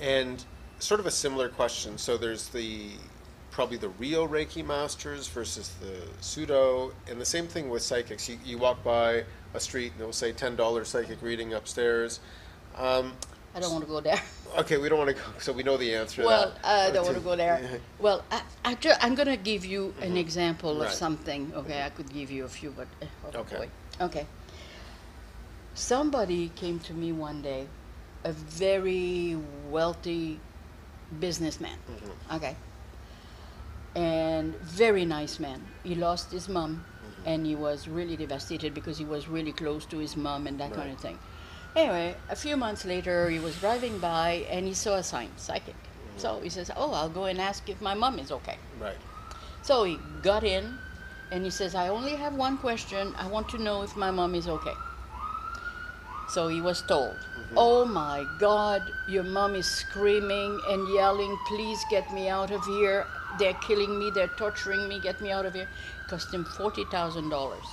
And 0.00 0.42
sort 0.78 1.00
of 1.00 1.06
a 1.06 1.10
similar 1.10 1.48
question. 1.48 1.98
So 1.98 2.16
there's 2.16 2.48
the 2.48 2.90
probably 3.50 3.76
the 3.76 3.88
real 3.90 4.28
Reiki 4.28 4.64
masters 4.64 5.26
versus 5.28 5.74
the 5.80 6.00
pseudo, 6.20 6.92
and 7.08 7.20
the 7.20 7.24
same 7.24 7.46
thing 7.46 7.68
with 7.68 7.82
psychics. 7.82 8.28
You, 8.28 8.38
you 8.44 8.58
walk 8.58 8.82
by 8.84 9.24
a 9.54 9.60
street 9.60 9.92
and 9.92 10.00
they'll 10.00 10.12
say 10.12 10.32
ten 10.32 10.56
dollars 10.56 10.88
psychic 10.88 11.20
reading 11.20 11.52
upstairs. 11.54 12.20
Um, 12.76 13.12
I 13.54 13.58
don't 13.60 13.72
want 13.72 13.84
to 13.84 13.90
go 13.90 14.00
there. 14.00 14.20
okay, 14.58 14.78
we 14.78 14.88
don't 14.88 14.98
want 14.98 15.10
to 15.10 15.14
go. 15.16 15.28
So 15.38 15.52
we 15.52 15.64
know 15.64 15.76
the 15.76 15.92
answer. 15.94 16.24
Well. 16.24 16.54
I 16.62 16.90
don't 16.92 17.04
want 17.04 17.16
to 17.16 17.22
go 17.22 17.34
there. 17.36 17.80
Well, 17.98 18.22
I, 18.30 18.42
I 18.64 18.76
I'm 19.02 19.14
going 19.16 19.28
to 19.28 19.36
give 19.36 19.64
you 19.64 19.92
an 20.00 20.16
example 20.16 20.70
of 20.70 20.76
Mm-hmm. 20.76 20.84
Right. 20.86 20.92
something. 20.94 21.52
Okay, 21.56 21.82
I 21.82 21.90
could 21.90 22.10
give 22.12 22.30
you 22.30 22.44
a 22.44 22.48
few, 22.48 22.70
but 22.70 22.86
uh, 23.02 23.06
oh, 23.34 23.40
Okay. 23.40 23.56
boy. 23.56 23.68
Okay. 24.00 24.26
Somebody 25.74 26.50
came 26.54 26.78
to 26.80 26.94
me 26.94 27.12
one 27.12 27.42
day, 27.42 27.66
a 28.24 28.32
very 28.32 29.36
wealthy 29.70 30.38
businessman. 31.18 31.76
Mm-hmm. 31.90 32.36
Okay. 32.36 32.56
And 33.94 34.54
very 34.60 35.04
nice 35.04 35.38
man. 35.40 35.62
He 35.82 35.94
lost 35.94 36.30
his 36.32 36.48
mom, 36.48 36.84
Mm-hmm. 37.00 37.28
and 37.28 37.46
he 37.46 37.54
was 37.54 37.88
really 37.88 38.16
devastated 38.16 38.74
because 38.74 38.98
he 38.98 39.04
was 39.04 39.26
really 39.28 39.52
close 39.52 39.84
to 39.86 39.98
his 39.98 40.16
mom 40.16 40.46
and 40.46 40.60
that 40.60 40.72
kind 40.74 40.92
of 40.92 40.98
thing. 41.00 41.18
Anyway, 41.74 42.14
a 42.28 42.36
few 42.36 42.56
months 42.56 42.84
later, 42.84 43.30
he 43.30 43.38
was 43.38 43.56
driving 43.56 43.98
by 43.98 44.44
and 44.50 44.66
he 44.66 44.74
saw 44.74 44.96
a 44.96 45.02
sign, 45.02 45.30
psychic. 45.36 45.74
So 46.16 46.40
he 46.42 46.50
says, 46.50 46.70
"Oh, 46.76 46.92
I'll 46.92 47.08
go 47.08 47.24
and 47.24 47.40
ask 47.40 47.68
if 47.68 47.80
my 47.80 47.94
mom 47.94 48.18
is 48.18 48.30
okay." 48.30 48.58
right. 48.78 48.98
So 49.62 49.84
he 49.84 49.98
got 50.22 50.44
in, 50.44 50.78
and 51.32 51.44
he 51.44 51.50
says, 51.50 51.74
"I 51.74 51.88
only 51.88 52.16
have 52.16 52.34
one 52.34 52.58
question. 52.58 53.14
I 53.16 53.26
want 53.26 53.48
to 53.50 53.58
know 53.58 53.82
if 53.82 53.96
my 53.96 54.10
mom 54.10 54.34
is 54.34 54.46
okay." 54.48 54.76
So 56.34 56.46
he 56.48 56.60
was 56.60 56.82
told, 56.82 57.16
"Oh 57.56 57.84
my 57.84 58.24
God, 58.38 58.82
your 59.08 59.24
mom 59.24 59.56
is 59.56 59.66
screaming 59.66 60.60
and 60.68 60.88
yelling. 60.94 61.36
Please 61.48 61.84
get 61.90 62.12
me 62.12 62.28
out 62.28 62.50
of 62.52 62.64
here. 62.66 63.06
They're 63.38 63.58
killing 63.66 63.98
me. 63.98 64.10
They're 64.10 64.34
torturing 64.42 64.88
me. 64.88 65.00
Get 65.00 65.20
me 65.20 65.32
out 65.32 65.46
of 65.46 65.54
here." 65.54 65.68
It 65.68 66.08
Cost 66.10 66.32
him 66.34 66.44
forty 66.44 66.84
thousand 66.84 67.30
dollars. 67.30 67.66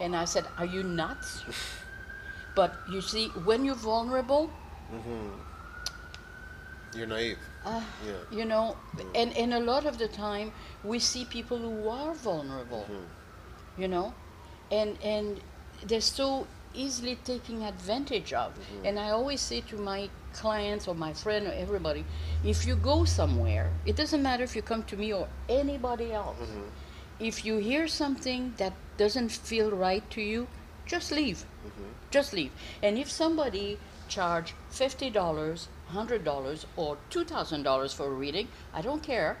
And 0.00 0.14
I 0.14 0.24
said, 0.24 0.46
"Are 0.58 0.66
you 0.76 0.82
nuts?" 0.84 1.42
but 2.54 2.74
you 2.90 3.00
see, 3.00 3.28
when 3.50 3.64
you're 3.64 3.82
vulnerable, 3.90 4.50
mm-hmm. 4.92 5.28
You're 6.94 7.06
naive. 7.06 7.38
uh, 7.66 7.82
Yeah. 8.06 8.12
you 8.30 8.44
know 8.44 8.76
mm. 8.96 9.04
and 9.14 9.36
and 9.36 9.52
a 9.54 9.60
lot 9.60 9.84
of 9.84 9.98
the 9.98 10.08
time 10.08 10.52
we 10.82 10.98
see 10.98 11.24
people 11.24 11.58
who 11.58 11.88
are 11.88 12.14
vulnerable 12.14 12.86
mm-hmm. 12.90 13.82
you 13.82 13.88
know 13.88 14.14
and 14.70 14.96
and 15.02 15.40
they're 15.84 16.00
so 16.00 16.46
easily 16.78 17.16
taken 17.16 17.62
advantage 17.62 18.32
of. 18.32 18.52
Mm-hmm. 18.52 18.86
And 18.86 18.98
i 18.98 19.10
always 19.10 19.40
say 19.40 19.60
to 19.72 19.76
my 19.76 20.08
clients 20.32 20.86
or 20.88 20.94
my 20.94 21.12
friend 21.12 21.46
or 21.48 21.52
everybody 21.52 22.04
if 22.44 22.66
you 22.66 22.76
go 22.76 23.04
somewhere 23.04 23.72
it 23.86 23.96
doesn't 23.96 24.22
matter 24.22 24.44
if 24.44 24.54
you 24.54 24.62
come 24.62 24.82
to 24.84 24.96
me 24.96 25.12
or 25.12 25.28
anybody 25.48 26.12
else. 26.12 26.38
Mm-hmm. 26.38 27.26
If 27.30 27.44
you 27.44 27.56
hear 27.58 27.88
something 27.88 28.54
that 28.58 28.74
doesn't 28.96 29.32
feel 29.32 29.70
right 29.70 30.08
to 30.10 30.22
you 30.22 30.46
just 30.86 31.10
leave. 31.12 31.38
Mm-hmm. 31.38 31.88
Just 32.10 32.32
leave. 32.32 32.52
And 32.82 32.96
if 32.96 33.10
somebody 33.10 33.78
charge 34.08 34.54
$50 34.72 35.12
$100 35.92 36.64
or 36.76 36.96
$2000 37.10 37.94
for 37.94 38.06
a 38.06 38.10
reading 38.10 38.48
i 38.74 38.80
don't 38.82 39.02
care. 39.02 39.38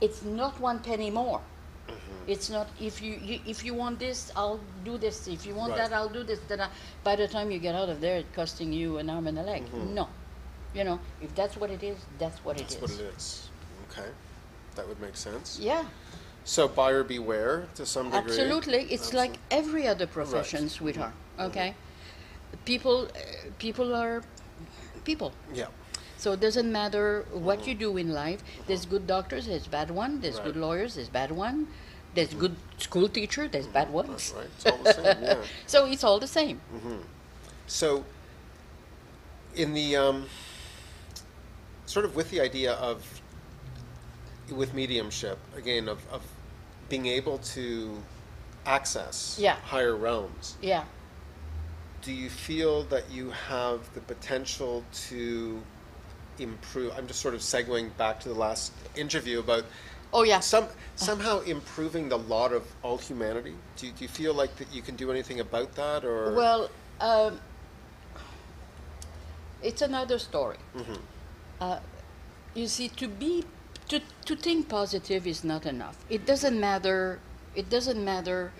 It's 0.00 0.22
not 0.22 0.60
one 0.60 0.78
penny 0.78 1.10
more. 1.10 1.40
Mm-hmm. 1.88 2.30
It's 2.32 2.50
not 2.50 2.68
if 2.80 3.00
you, 3.02 3.14
you 3.22 3.40
if 3.46 3.64
you 3.64 3.74
want 3.74 3.98
this, 3.98 4.30
I'll 4.36 4.60
do 4.84 4.98
this. 4.98 5.26
If 5.28 5.46
you 5.46 5.54
want 5.54 5.72
Right. 5.72 5.88
that, 5.90 5.92
I'll 5.96 6.08
do 6.08 6.22
this. 6.22 6.40
Then 6.48 6.60
I, 6.60 6.68
by 7.02 7.16
the 7.16 7.26
time 7.26 7.50
you 7.50 7.58
get 7.58 7.74
out 7.74 7.88
of 7.88 8.00
there, 8.00 8.18
it's 8.18 8.34
costing 8.36 8.72
you 8.72 8.98
an 8.98 9.08
arm 9.10 9.26
and 9.26 9.38
a 9.38 9.42
leg. 9.42 9.64
Mm-hmm. 9.64 9.94
No, 9.94 10.08
you 10.74 10.84
know, 10.84 11.00
if 11.22 11.34
that's 11.34 11.56
what 11.56 11.70
it 11.70 11.82
is, 11.82 11.96
that's 12.18 12.38
what 12.44 12.60
it 12.60 12.68
is. 12.68 12.76
That's 12.76 12.92
what 12.92 13.00
it 13.00 13.14
is. 13.16 13.48
Okay, 13.90 14.08
that 14.76 14.86
would 14.88 15.00
make 15.00 15.16
sense. 15.16 15.58
Yeah, 15.60 15.84
So 16.44 16.68
buyer 16.68 17.02
beware 17.04 17.66
to 17.74 17.84
some 17.86 18.10
degree. 18.10 18.20
absolutely. 18.32 18.82
It's 18.92 19.12
like 19.14 19.38
every 19.50 19.86
other 19.86 20.06
profession, 20.06 20.68
sweetheart. 20.68 21.12
Mm-hmm. 21.12 21.46
Okay, 21.48 21.74
people, 22.64 23.08
uh, 23.14 23.18
people 23.58 23.94
are 23.94 24.22
people. 25.04 25.32
Yeah. 25.54 25.68
So 26.18 26.32
it 26.32 26.40
doesn't 26.40 26.70
matter 26.70 27.24
what 27.32 27.66
you 27.66 27.74
do 27.74 27.96
in 27.96 28.12
life. 28.12 28.42
There's 28.66 28.84
good 28.84 29.06
doctors, 29.06 29.46
there's 29.46 29.68
bad 29.68 29.90
one. 29.90 30.20
There's 30.20 30.40
good 30.40 30.56
lawyers, 30.56 30.96
there's 30.96 31.08
bad 31.08 31.30
one. 31.30 31.68
There's 32.14 32.34
good 32.34 32.56
school 32.78 33.08
teacher, 33.08 33.46
there's 33.46 33.68
bad 33.68 33.90
ones. 33.92 34.34
Right. 34.36 34.46
It's 34.56 34.66
all 34.66 34.82
the 34.82 34.92
same. 34.92 35.22
Yeah. 35.22 35.36
So 35.66 35.86
it's 35.86 36.02
all 36.04 36.18
the 36.18 36.26
same. 36.26 36.60
So, 37.68 38.04
in 39.54 39.74
the 39.74 39.94
um, 39.96 40.26
sort 41.86 42.04
of 42.04 42.16
with 42.16 42.30
the 42.30 42.40
idea 42.40 42.72
of 42.72 43.04
with 44.50 44.74
mediumship 44.74 45.38
again 45.56 45.88
of, 45.88 45.98
of 46.10 46.22
being 46.88 47.06
able 47.06 47.38
to 47.38 48.02
access 48.66 49.36
Yeah. 49.38 49.56
higher 49.64 49.94
realms, 49.94 50.56
Yeah. 50.62 50.84
do 52.02 52.12
you 52.12 52.28
feel 52.30 52.82
that 52.84 53.08
you 53.10 53.30
have 53.30 53.92
the 53.94 54.00
potential 54.00 54.82
to 55.08 55.62
improve? 56.40 56.92
I'm 56.96 57.06
just 57.06 57.20
sort 57.20 57.34
of 57.34 57.40
segueing 57.40 57.96
back 57.96 58.20
to 58.20 58.28
the 58.28 58.34
last 58.34 58.72
interview 58.96 59.40
about 59.40 59.64
Oh 60.12 60.22
yeah. 60.22 60.40
some 60.40 60.68
somehow 60.96 61.40
improving 61.40 62.08
the 62.08 62.18
lot 62.18 62.52
of 62.52 62.64
all 62.82 62.98
humanity. 62.98 63.54
Do 63.76 63.86
you, 63.86 63.92
do 63.92 64.04
you 64.04 64.08
feel 64.08 64.34
like 64.34 64.56
that 64.56 64.72
you 64.72 64.82
can 64.82 64.96
do 64.96 65.10
anything 65.10 65.40
about 65.40 65.74
that, 65.74 66.04
or 66.04 66.34
Well, 66.34 66.70
um, 67.00 67.40
it's 69.62 69.82
another 69.82 70.18
story. 70.18 70.56
Mm-hmm. 70.76 70.94
Uh, 71.60 71.78
you 72.54 72.66
see, 72.68 72.88
to 72.88 73.08
be 73.08 73.44
to 73.88 74.00
to 74.24 74.36
think 74.36 74.68
positive 74.68 75.26
is 75.26 75.44
not 75.44 75.66
enough. 75.66 75.96
It 76.08 76.24
doesn't 76.26 76.58
matter. 76.58 77.20
It 77.54 77.68
doesn't 77.68 78.02
matter 78.02 78.52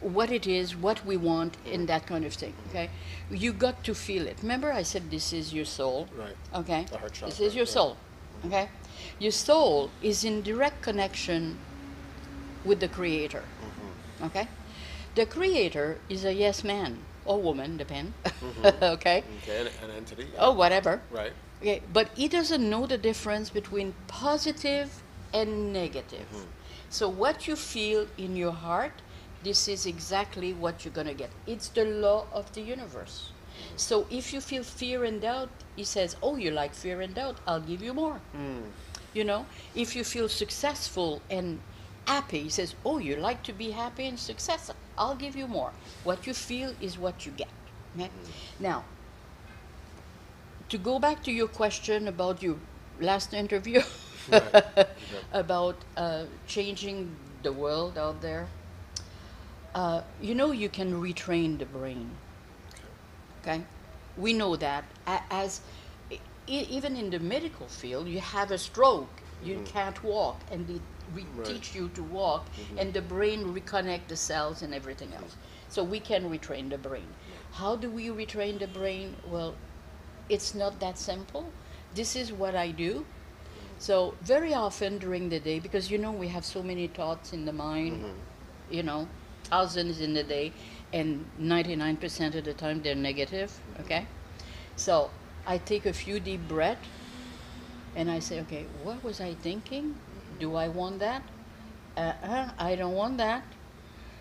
what 0.00 0.30
it 0.30 0.46
is, 0.46 0.76
what 0.76 1.04
we 1.04 1.16
want, 1.16 1.52
Mm-hmm. 1.52 1.74
and 1.74 1.88
that 1.88 2.06
kind 2.06 2.24
of 2.24 2.34
thing. 2.34 2.54
Okay, 2.70 2.90
you 3.30 3.52
got 3.52 3.82
to 3.84 3.94
feel 3.94 4.26
it. 4.26 4.38
Remember, 4.42 4.72
I 4.72 4.82
said 4.82 5.10
this 5.10 5.32
is 5.32 5.52
your 5.52 5.64
soul. 5.64 6.08
Right. 6.16 6.36
Okay. 6.54 6.86
The 6.90 6.98
heart 6.98 7.20
This 7.26 7.40
is 7.40 7.54
your 7.54 7.66
soul. 7.66 7.96
Okay, 8.46 8.68
your 9.18 9.32
soul 9.32 9.90
is 10.02 10.24
in 10.24 10.42
direct 10.42 10.82
connection 10.82 11.58
with 12.64 12.80
the 12.80 12.88
Creator. 12.88 13.42
Mm-hmm. 13.42 14.24
Okay, 14.26 14.48
the 15.14 15.26
Creator 15.26 15.98
is 16.08 16.24
a 16.24 16.32
yes 16.32 16.62
man 16.64 16.98
or 17.24 17.40
woman, 17.40 17.76
depend. 17.76 18.12
okay. 18.82 19.22
okay, 19.42 19.60
an, 19.60 19.66
an 19.84 19.90
entity? 19.96 20.24
yeah. 20.32 20.38
Oh, 20.40 20.52
whatever. 20.52 21.00
Right. 21.10 21.32
Okay, 21.60 21.80
but 21.92 22.08
he 22.16 22.26
doesn't 22.28 22.68
know 22.68 22.86
the 22.86 22.98
difference 22.98 23.48
between 23.50 23.94
positive 24.08 25.02
and 25.32 25.72
negative. 25.72 26.26
So 26.90 27.08
what 27.08 27.46
you 27.46 27.54
feel 27.56 28.06
in 28.18 28.34
your 28.36 28.50
heart, 28.52 28.92
this 29.44 29.68
is 29.68 29.86
exactly 29.86 30.52
what 30.52 30.84
you're 30.84 30.94
gonna 30.94 31.14
get. 31.14 31.30
It's 31.46 31.68
the 31.68 31.84
law 31.84 32.26
of 32.32 32.52
the 32.54 32.60
universe. 32.60 33.30
So 33.76 34.06
if 34.10 34.32
you 34.32 34.40
feel 34.40 34.62
fear 34.62 35.04
and 35.04 35.20
doubt, 35.20 35.50
he 35.76 35.84
says, 35.84 36.16
"Oh, 36.22 36.36
you 36.36 36.50
like 36.50 36.74
fear 36.74 37.00
and 37.00 37.14
doubt? 37.14 37.36
I'll 37.46 37.60
give 37.60 37.82
you 37.82 37.94
more." 37.94 38.20
You 39.14 39.24
know, 39.24 39.46
if 39.74 39.94
you 39.96 40.04
feel 40.04 40.28
successful 40.28 41.20
and 41.30 41.60
happy, 42.06 42.42
he 42.42 42.48
says, 42.50 42.74
"Oh, 42.84 42.98
you 42.98 43.16
like 43.16 43.42
to 43.44 43.52
be 43.52 43.70
happy 43.72 44.06
and 44.06 44.18
successful? 44.18 44.76
I'll 44.96 45.16
give 45.16 45.36
you 45.36 45.46
more." 45.46 45.72
What 46.04 46.26
you 46.26 46.34
feel 46.34 46.74
is 46.80 46.98
what 46.98 47.26
you 47.26 47.32
get. 47.32 47.48
Okay? 47.96 48.10
Now, 48.58 48.84
to 50.68 50.78
go 50.78 50.98
back 50.98 51.22
to 51.24 51.32
your 51.32 51.48
question 51.48 52.08
about 52.08 52.42
your 52.42 52.56
last 53.00 53.34
interview 53.34 53.82
Right. 54.30 54.86
about 55.32 55.76
uh, 55.96 56.24
changing 56.46 57.14
the 57.42 57.52
world 57.52 57.98
out 57.98 58.20
there, 58.22 58.46
uh, 59.74 60.02
you 60.20 60.34
know, 60.34 60.52
you 60.52 60.68
can 60.68 60.92
retrain 61.00 61.58
the 61.58 61.66
brain. 61.66 62.10
Okay, 63.40 63.62
we 64.16 64.32
know 64.32 64.56
that 64.56 64.84
as 65.06 65.60
even 66.46 66.96
in 66.96 67.10
the 67.10 67.18
medical 67.18 67.66
field, 67.66 68.08
you 68.08 68.20
have 68.20 68.50
a 68.50 68.58
stroke, 68.58 69.08
you 69.44 69.54
mm-hmm. 69.56 69.64
can't 69.64 70.02
walk, 70.02 70.40
and 70.50 70.66
they 70.66 70.80
re- 71.14 71.26
Right. 71.36 71.46
teach 71.46 71.74
you 71.74 71.88
to 71.90 72.02
walk, 72.02 72.46
mm-hmm. 72.46 72.78
and 72.78 72.92
the 72.92 73.02
brain 73.02 73.54
reconnect 73.54 74.08
the 74.08 74.16
cells 74.16 74.62
and 74.62 74.74
everything 74.74 75.12
else. 75.14 75.36
So 75.68 75.82
we 75.82 76.00
can 76.00 76.28
retrain 76.30 76.68
the 76.70 76.78
brain. 76.78 77.06
How 77.52 77.76
do 77.76 77.90
we 77.90 78.08
retrain 78.08 78.58
the 78.58 78.66
brain? 78.66 79.16
Well, 79.26 79.54
it's 80.28 80.54
not 80.54 80.80
that 80.80 80.98
simple. 80.98 81.50
This 81.94 82.16
is 82.16 82.32
what 82.32 82.54
I 82.54 82.70
do. 82.70 83.04
So 83.78 84.14
very 84.22 84.54
often 84.54 84.98
during 84.98 85.28
the 85.28 85.40
day, 85.40 85.58
because 85.58 85.90
you 85.90 85.98
know 85.98 86.12
we 86.12 86.28
have 86.28 86.44
so 86.44 86.62
many 86.62 86.86
thoughts 86.86 87.32
in 87.32 87.44
the 87.44 87.52
mind, 87.52 88.02
mm-hmm. 88.02 88.74
you 88.74 88.82
know, 88.82 89.08
thousands 89.44 90.00
in 90.00 90.14
the 90.14 90.22
day, 90.22 90.52
and 90.92 91.24
99% 91.40 92.34
of 92.34 92.44
the 92.44 92.54
time 92.54 92.82
they're 92.82 92.94
negative, 92.94 93.52
okay? 93.80 94.06
So 94.76 95.10
I 95.46 95.58
take 95.58 95.86
a 95.86 95.92
few 95.92 96.20
deep 96.20 96.46
breaths 96.48 96.86
and 97.94 98.10
I 98.10 98.18
say, 98.20 98.40
okay, 98.40 98.66
what 98.82 99.02
was 99.04 99.20
I 99.20 99.34
thinking? 99.34 99.96
Do 100.40 100.56
I 100.56 100.68
want 100.68 100.98
that? 101.00 101.22
Uh-uh, 101.96 102.50
I 102.58 102.74
don't 102.74 102.94
want 102.94 103.18
that. 103.18 103.44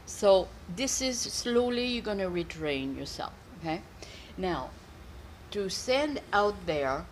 So 0.05 0.47
this 0.75 1.01
is 1.01 1.19
slowly 1.19 1.86
you're 1.86 2.03
going 2.03 2.17
to 2.17 2.29
retrain 2.29 2.97
yourself, 2.97 3.34
okay? 3.60 3.81
Now, 4.38 4.71
to 5.51 5.69
send 5.69 6.21
out 6.34 6.55
there, 6.65 7.05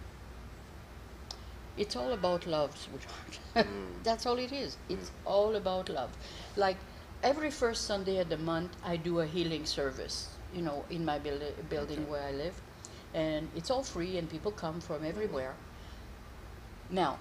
it's 1.78 1.96
all 1.96 2.12
about 2.12 2.46
love, 2.46 2.78
sweetheart. 2.78 3.40
Mm. 3.56 4.04
That's 4.04 4.26
all 4.26 4.38
it 4.38 4.54
is. 4.54 4.78
It's 4.90 5.10
mm. 5.10 5.14
all 5.26 5.56
about 5.56 5.90
love. 5.90 6.12
Like 6.56 6.78
every 7.24 7.52
first 7.52 7.86
Sunday 7.86 8.20
of 8.20 8.30
the 8.30 8.38
month, 8.38 8.76
I 8.84 8.98
do 8.98 9.20
a 9.20 9.26
healing 9.26 9.66
service, 9.66 10.30
you 10.54 10.62
know, 10.62 10.86
in 10.90 11.06
my 11.06 11.20
build- 11.20 11.70
building 11.70 12.10
where 12.10 12.24
I 12.24 12.32
live. 12.32 12.60
And 13.14 13.50
it's 13.56 13.72
all 13.72 13.84
free, 13.84 14.18
and 14.18 14.30
people 14.30 14.52
come 14.52 14.80
from 14.80 15.04
everywhere. 15.04 15.56
Now, 16.90 17.20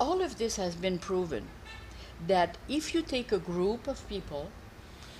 all 0.00 0.22
of 0.22 0.38
this 0.38 0.56
has 0.56 0.74
been 0.74 0.98
proven 0.98 1.48
that 2.26 2.56
if 2.68 2.94
you 2.94 3.02
take 3.02 3.32
a 3.32 3.38
group 3.38 3.86
of 3.86 4.06
people 4.08 4.50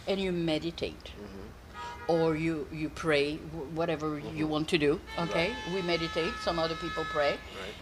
and 0.07 0.21
you 0.21 0.33
meditate, 0.33 1.05
mm-hmm. 1.05 1.49
Or 2.09 2.37
you, 2.37 2.67
you 2.73 2.89
pray, 2.89 3.37
wh- 3.37 3.77
whatever 3.77 4.19
you 4.19 4.45
mm-hmm. 4.45 4.49
want 4.49 4.69
to 4.69 4.79
do, 4.79 5.01
okay? 5.19 5.53
We 5.75 5.83
meditate, 5.83 6.33
some 6.43 6.59
other 6.59 6.77
people 6.77 7.05
pray. 7.11 7.37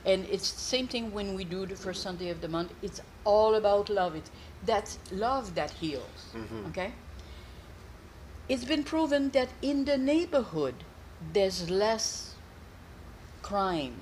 And 0.04 0.24
it's 0.26 0.50
the 0.52 0.60
same 0.60 0.88
thing 0.88 1.12
when 1.12 1.34
we 1.34 1.44
do 1.44 1.66
the 1.66 1.76
first 1.76 2.02
Sunday 2.02 2.30
of 2.30 2.40
the 2.40 2.48
month. 2.48 2.72
It's 2.82 3.00
all 3.24 3.54
about 3.54 3.88
love. 3.88 4.14
It's, 4.14 4.30
that's 4.64 4.98
love 5.10 5.54
that 5.54 5.70
heals, 5.72 6.32
mm-hmm. 6.34 6.66
okay? 6.66 6.92
It's 8.48 8.64
been 8.64 8.84
proven 8.84 9.30
that 9.30 9.48
in 9.62 9.84
the 9.84 9.98
neighborhood, 9.98 10.74
there's 11.32 11.70
less 11.70 12.34
crime 13.42 14.00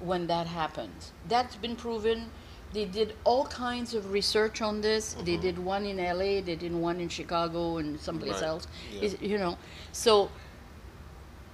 when 0.00 0.26
that 0.26 0.46
happens. 0.46 1.12
That's 1.28 1.56
been 1.56 1.76
proven. 1.76 2.30
They 2.74 2.84
did 2.84 3.14
all 3.24 3.46
kinds 3.46 3.94
of 3.94 4.02
research 4.12 4.60
on 4.60 4.80
this. 4.80 5.14
They 5.24 5.36
did 5.36 5.56
one 5.58 5.84
in 5.86 5.98
LA, 5.98 6.40
they 6.48 6.56
did 6.56 6.72
one 6.74 6.98
in 7.00 7.08
Chicago 7.08 7.76
and 7.78 8.00
someplace 8.00 8.40
Right. 8.40 8.50
else. 8.52 8.66
Yeah. 8.92 9.02
Is- 9.04 9.16
you 9.30 9.38
know, 9.38 9.56
so 9.92 10.30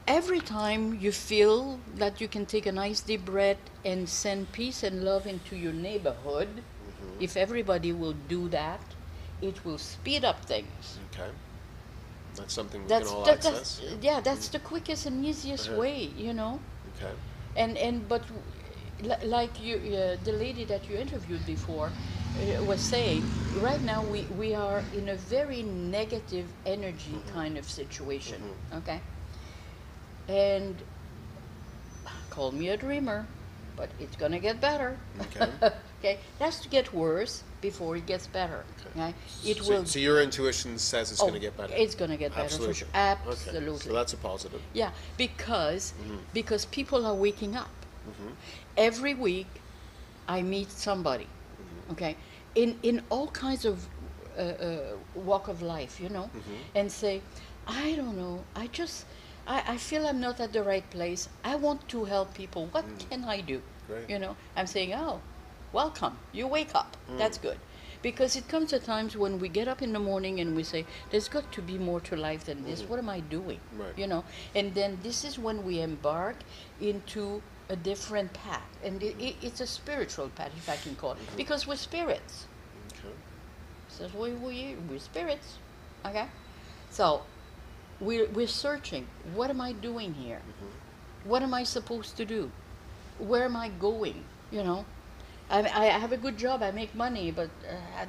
every 0.06 0.40
time 0.40 0.98
you 1.04 1.12
feel 1.12 1.78
that 1.96 2.20
you 2.20 2.28
can 2.28 2.44
take 2.46 2.66
a 2.66 2.72
nice 2.72 3.00
deep 3.00 3.24
breath 3.24 3.58
and 3.84 4.08
send 4.08 4.50
peace 4.52 4.82
and 4.82 5.04
love 5.04 5.26
into 5.26 5.56
your 5.56 5.72
neighborhood, 5.88 6.48
if 7.20 7.36
everybody 7.36 7.92
will 7.92 8.16
do 8.28 8.48
that, 8.48 8.80
it 9.42 9.64
will 9.64 9.78
speed 9.78 10.24
up 10.24 10.44
things. 10.44 10.98
Okay. 11.12 11.30
That's 12.36 12.54
something 12.54 12.82
we 12.82 12.88
That's, 12.88 13.08
can 13.08 13.16
all 13.16 13.24
that- 13.24 13.44
access. 13.44 13.80
that's 13.84 14.04
yeah, 14.04 14.20
that's 14.20 14.48
the 14.48 14.58
quickest 14.60 15.06
and 15.06 15.24
easiest 15.24 15.68
Uh-huh. 15.68 15.80
way, 15.80 15.98
you 16.16 16.32
know. 16.32 16.60
Okay. 16.96 17.12
And 17.56 17.76
and 17.76 18.08
but 18.08 18.22
like 19.24 19.60
you, 19.62 19.76
uh, 19.76 20.16
the 20.24 20.32
lady 20.32 20.64
that 20.64 20.88
you 20.88 20.96
interviewed 20.96 21.44
before 21.46 21.86
uh, 21.88 22.64
was 22.64 22.80
saying, 22.80 23.22
right 23.60 23.80
now 23.82 24.02
we 24.04 24.22
we 24.38 24.54
are 24.54 24.82
in 24.96 25.08
a 25.08 25.16
very 25.16 25.62
negative 25.62 26.46
energy 26.66 27.18
kind 27.32 27.58
of 27.58 27.68
situation. 27.68 28.42
Okay. 28.74 29.00
And 30.28 30.76
call 32.30 32.52
me 32.52 32.68
a 32.68 32.76
dreamer, 32.76 33.26
but 33.76 33.88
it's 33.98 34.16
gonna 34.16 34.38
get 34.38 34.60
better. 34.60 34.96
Okay. 35.20 35.50
okay. 35.98 36.14
It 36.14 36.20
has 36.38 36.60
to 36.60 36.68
get 36.68 36.92
worse 36.94 37.42
before 37.60 37.96
it 37.96 38.06
gets 38.06 38.26
better. 38.26 38.64
Okay. 38.96 39.14
It 39.44 39.58
so, 39.58 39.68
will. 39.68 39.86
So 39.86 39.98
your 39.98 40.22
intuition 40.22 40.78
says 40.78 41.10
it's 41.12 41.20
oh, 41.20 41.24
going 41.24 41.34
to 41.34 41.40
get 41.40 41.56
better. 41.56 41.74
It's 41.76 41.94
gonna 41.94 42.16
get 42.16 42.30
better 42.32 42.44
Absolutely. 42.44 42.74
sure. 42.74 42.88
Okay. 42.88 43.16
Absolutely. 43.28 43.78
So 43.78 43.92
that's 43.92 44.12
a 44.12 44.16
positive. 44.16 44.62
Yeah, 44.72 44.90
because 45.16 45.92
Mm-hmm. 46.02 46.16
because 46.32 46.64
people 46.66 47.06
are 47.06 47.14
waking 47.14 47.56
up. 47.56 47.68
Every 48.76 49.14
week, 49.14 49.46
I 50.28 50.42
meet 50.42 50.70
somebody. 50.70 51.26
okay, 51.92 52.16
in 52.54 52.78
in 52.82 53.02
all 53.10 53.28
kinds 53.28 53.64
of 53.64 53.76
uh, 54.38 54.42
uh, 54.42 54.78
walk 55.14 55.48
of 55.48 55.62
life, 55.62 56.00
you 56.02 56.08
know, 56.08 56.30
Mm-hmm. 56.34 56.78
and 56.78 56.90
say, 56.92 57.20
I 57.66 57.94
don't 57.96 58.16
know, 58.16 58.44
I 58.56 58.66
just. 58.68 59.06
I, 59.46 59.62
I 59.74 59.76
feel 59.78 60.06
I'm 60.06 60.20
not 60.20 60.38
at 60.40 60.52
the 60.52 60.62
right 60.62 60.88
place. 60.90 61.28
I 61.42 61.56
want 61.56 61.88
to 61.88 62.04
help 62.04 62.34
people. 62.34 62.66
What 62.72 62.84
can 63.10 63.24
I 63.24 63.40
do? 63.40 63.56
Mm. 63.58 63.86
Great. 63.88 64.10
You 64.10 64.18
know, 64.18 64.36
I'm 64.56 64.66
saying, 64.66 64.92
oh, 64.94 65.20
welcome. 65.72 66.16
You 66.32 66.46
wake 66.46 66.74
up. 66.74 66.96
That's 67.18 67.38
Mm. 67.38 67.42
good. 67.42 67.58
Because 68.02 68.36
it 68.38 68.46
comes 68.48 68.72
at 68.72 68.84
times 68.84 69.16
when 69.16 69.40
we 69.40 69.48
get 69.48 69.66
up 69.66 69.82
in 69.82 69.92
the 69.92 69.98
morning 69.98 70.40
and 70.40 70.54
we 70.54 70.62
say, 70.62 70.84
there's 71.10 71.28
got 71.28 71.50
to 71.52 71.62
be 71.62 71.78
more 71.78 72.00
to 72.00 72.16
life 72.16 72.44
than 72.44 72.62
this. 72.64 72.82
What 72.88 72.98
am 72.98 73.08
I 73.08 73.20
doing? 73.20 73.58
Mm-hmm. 73.60 73.82
Right. 73.82 73.98
You 73.98 74.06
know, 74.06 74.22
and 74.54 74.74
then 74.74 74.98
this 75.02 75.24
is 75.24 75.38
when 75.38 75.64
we 75.64 75.80
embark 75.80 76.36
into 76.80 77.42
a 77.70 77.76
different 77.76 78.32
path. 78.32 78.68
And 78.84 79.02
it, 79.02 79.16
it, 79.18 79.36
it's 79.42 79.60
a 79.60 79.66
spiritual 79.66 80.28
path, 80.30 80.50
if 80.56 80.68
I 80.68 80.76
can 80.76 80.94
call 80.96 81.12
it, 81.12 81.18
Mm-hmm. 81.18 81.36
because 81.36 81.66
we're 81.66 81.76
spirits. 81.76 82.46
Okay. 82.92 83.14
Says 83.88 84.12
we, 84.12 84.32
we, 84.32 84.76
we're 84.88 84.98
spirits. 84.98 85.58
Okay? 86.04 86.26
So 86.90 87.22
we're, 88.00 88.28
we're 88.28 88.46
searching. 88.48 89.06
What 89.34 89.50
am 89.50 89.60
I 89.60 89.72
doing 89.72 90.14
here? 90.14 90.40
What 91.24 91.42
am 91.42 91.54
I 91.54 91.64
supposed 91.64 92.16
to 92.16 92.24
do? 92.24 92.50
Where 93.18 93.44
am 93.44 93.56
I 93.56 93.68
going? 93.68 94.24
You 94.50 94.64
know? 94.64 94.84
I, 95.50 95.60
I 95.60 95.84
have 95.86 96.12
a 96.12 96.16
good 96.16 96.36
job, 96.38 96.62
I 96.62 96.70
make 96.70 96.94
money, 96.94 97.30
but 97.30 97.50
uh, 97.68 97.74
I 98.00 98.06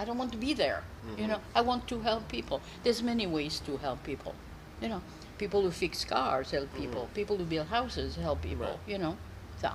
I 0.00 0.04
don't 0.04 0.16
want 0.18 0.30
to 0.32 0.38
be 0.38 0.54
there. 0.54 0.84
You 1.16 1.26
know, 1.26 1.40
I 1.56 1.60
want 1.60 1.88
to 1.88 1.98
help 2.00 2.28
people. 2.28 2.60
There's 2.84 3.02
many 3.02 3.26
ways 3.26 3.58
to 3.66 3.76
help 3.78 4.04
people. 4.04 4.32
You 4.80 4.88
know, 4.90 5.02
people 5.38 5.62
who 5.62 5.70
fix 5.70 6.04
cars 6.04 6.50
help 6.50 6.68
people. 6.76 7.08
People 7.14 7.36
who 7.36 7.44
build 7.44 7.68
houses 7.68 8.16
help 8.16 8.42
people. 8.42 8.66
Right. 8.66 8.78
You 8.86 8.98
know, 8.98 9.16
so 9.60 9.70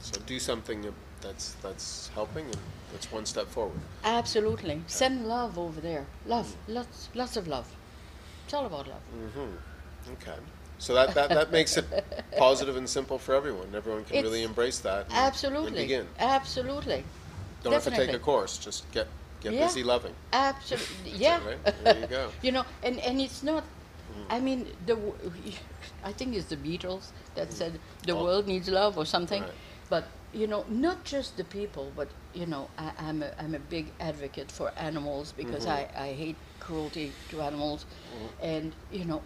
So 0.00 0.20
do 0.26 0.38
something 0.38 0.84
that's 1.20 1.54
that's 1.62 2.10
helping, 2.14 2.44
and 2.46 2.56
that's 2.92 3.10
one 3.12 3.26
step 3.26 3.48
forward. 3.48 3.80
absolutely 4.04 4.82
send 4.86 5.26
love 5.26 5.58
over 5.58 5.80
there. 5.80 6.06
Love, 6.26 6.54
lots, 6.68 7.08
lots 7.14 7.36
of 7.36 7.46
love. 7.48 7.66
It's 8.44 8.54
all 8.54 8.66
about 8.66 8.86
love. 8.88 9.02
Mm-hmm. 9.14 10.12
Okay. 10.14 10.38
So 10.78 10.92
that, 10.94 11.14
that, 11.14 11.30
that 11.30 11.50
makes 11.50 11.76
it 11.78 11.86
positive 12.36 12.76
and 12.76 12.88
simple 12.88 13.18
for 13.18 13.34
everyone. 13.34 13.68
Everyone 13.74 14.04
can 14.04 14.22
really 14.22 14.42
embrace 14.42 14.78
that. 14.80 15.06
And, 15.06 15.14
Absolutely, 15.14 15.68
And 15.68 15.76
begin. 15.76 16.06
absolutely, 16.18 17.02
Don't 17.62 17.72
have 17.72 17.84
to 17.84 17.90
take 17.90 18.12
a 18.12 18.18
course. 18.18 18.58
Just 18.58 18.84
get 18.92 19.06
get 19.40 19.52
Yeah. 19.54 19.66
busy 19.66 19.82
loving. 19.82 20.14
absolutely. 20.32 21.12
Yeah, 21.12 21.40
right? 21.46 21.58
There 21.84 21.98
you 22.00 22.06
go. 22.06 22.30
you 22.42 22.52
know, 22.52 22.64
and 22.82 23.00
and 23.00 23.20
it's 23.20 23.42
not. 23.42 23.64
Mm. 24.16 24.26
I 24.30 24.40
mean, 24.40 24.66
the 24.86 24.94
w- 24.96 25.14
I 26.04 26.12
think 26.12 26.34
it's 26.34 26.46
the 26.46 26.56
Beatles 26.56 27.12
that 27.34 27.50
mm. 27.50 27.52
said 27.52 27.80
the 28.06 28.12
Oh. 28.12 28.24
world 28.24 28.46
needs 28.46 28.68
love 28.68 28.96
or 28.98 29.04
something. 29.06 29.42
Right. 29.42 29.52
But 29.88 30.08
you 30.32 30.46
know, 30.46 30.64
not 30.68 31.04
just 31.04 31.36
the 31.36 31.44
people, 31.44 31.92
but 31.96 32.08
you 32.34 32.46
know, 32.46 32.70
I, 32.78 32.92
I'm 32.98 33.22
a 33.22 33.30
I'm 33.38 33.54
a 33.54 33.60
big 33.60 33.92
advocate 34.00 34.50
for 34.50 34.72
animals 34.76 35.32
because 35.32 35.66
Mm-hmm. 35.66 35.98
I 35.98 36.08
I 36.08 36.12
hate 36.14 36.36
cruelty 36.60 37.12
to 37.30 37.42
animals, 37.42 37.84
mm-hmm. 37.84 38.44
and 38.44 38.74
you 38.90 39.04
know, 39.04 39.22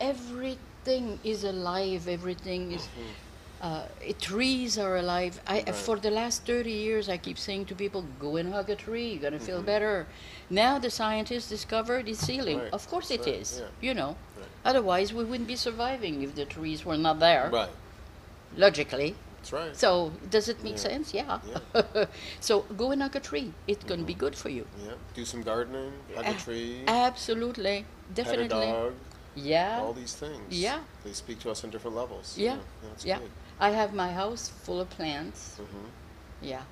everything 0.00 1.18
is 1.24 1.44
alive. 1.44 2.08
Everything 2.08 2.72
is. 2.72 2.82
Mm-hmm. 2.82 3.25
Uh, 3.60 3.84
trees 4.20 4.78
are 4.78 4.96
alive. 4.96 5.40
I, 5.46 5.58
Mm-hmm. 5.60 5.66
Right. 5.70 5.74
For 5.76 5.96
the 5.98 6.10
last 6.10 6.44
30 6.44 6.70
years, 6.70 7.08
I 7.08 7.16
keep 7.16 7.38
saying 7.38 7.64
to 7.66 7.74
people, 7.74 8.04
go 8.20 8.36
and 8.36 8.52
hug 8.52 8.68
a 8.70 8.76
tree, 8.76 9.10
you're 9.12 9.20
going 9.20 9.32
to 9.32 9.38
Mm-hmm. 9.38 9.46
feel 9.46 9.62
better. 9.62 10.06
Now 10.50 10.78
the 10.78 10.90
scientists 10.90 11.48
discovered 11.48 12.08
it's 12.08 12.26
healing. 12.26 12.58
Right. 12.58 12.72
Of 12.72 12.86
course 12.88 13.10
it 13.10 13.20
right, 13.20 13.34
is, 13.40 13.60
yeah. 13.60 13.88
you 13.88 13.94
know. 13.94 14.16
Otherwise, 14.64 15.12
we 15.14 15.24
wouldn't 15.24 15.48
be 15.48 15.56
surviving 15.56 16.22
if 16.22 16.34
the 16.34 16.44
trees 16.44 16.84
were 16.84 16.96
not 16.96 17.18
there, 17.20 17.48
Right. 17.52 17.70
logically. 18.56 19.14
That's 19.38 19.52
right. 19.52 19.76
So, 19.76 20.12
does 20.30 20.48
it 20.48 20.62
make 20.64 20.72
Yeah. 20.74 20.88
sense? 20.88 21.14
Yeah. 21.14 21.38
Yeah. 21.74 22.06
so, 22.40 22.60
go 22.76 22.90
and 22.90 23.00
hug 23.02 23.16
a 23.16 23.20
tree. 23.20 23.52
It's 23.68 23.84
going 23.84 24.00
to 24.00 24.06
be 24.06 24.14
good 24.14 24.34
for 24.34 24.48
you. 24.48 24.66
yeah. 24.84 24.92
Do 25.14 25.24
some 25.24 25.42
gardening. 25.42 25.92
Hug 26.14 26.24
a 26.26 26.30
Ah, 26.30 26.32
tree. 26.44 26.82
Absolutely. 26.86 27.84
Definitely. 28.14 28.48
Pet 28.48 28.58
a 28.58 28.72
dog. 28.72 28.92
Yeah. 29.36 29.80
All 29.82 29.92
these 29.92 30.14
things. 30.14 30.40
Yeah. 30.50 30.80
They 31.04 31.12
speak 31.12 31.38
to 31.40 31.50
us 31.50 31.62
on 31.64 31.70
different 31.70 31.96
levels. 31.96 32.34
Yeah. 32.36 32.56
That's 32.82 33.04
yeah. 33.04 33.18
I 33.58 33.70
have 33.70 33.94
my 33.94 34.12
house 34.12 34.48
full 34.48 34.80
of 34.80 34.90
plants. 34.90 35.56
hmm 35.56 35.86
Yeah. 36.42 36.62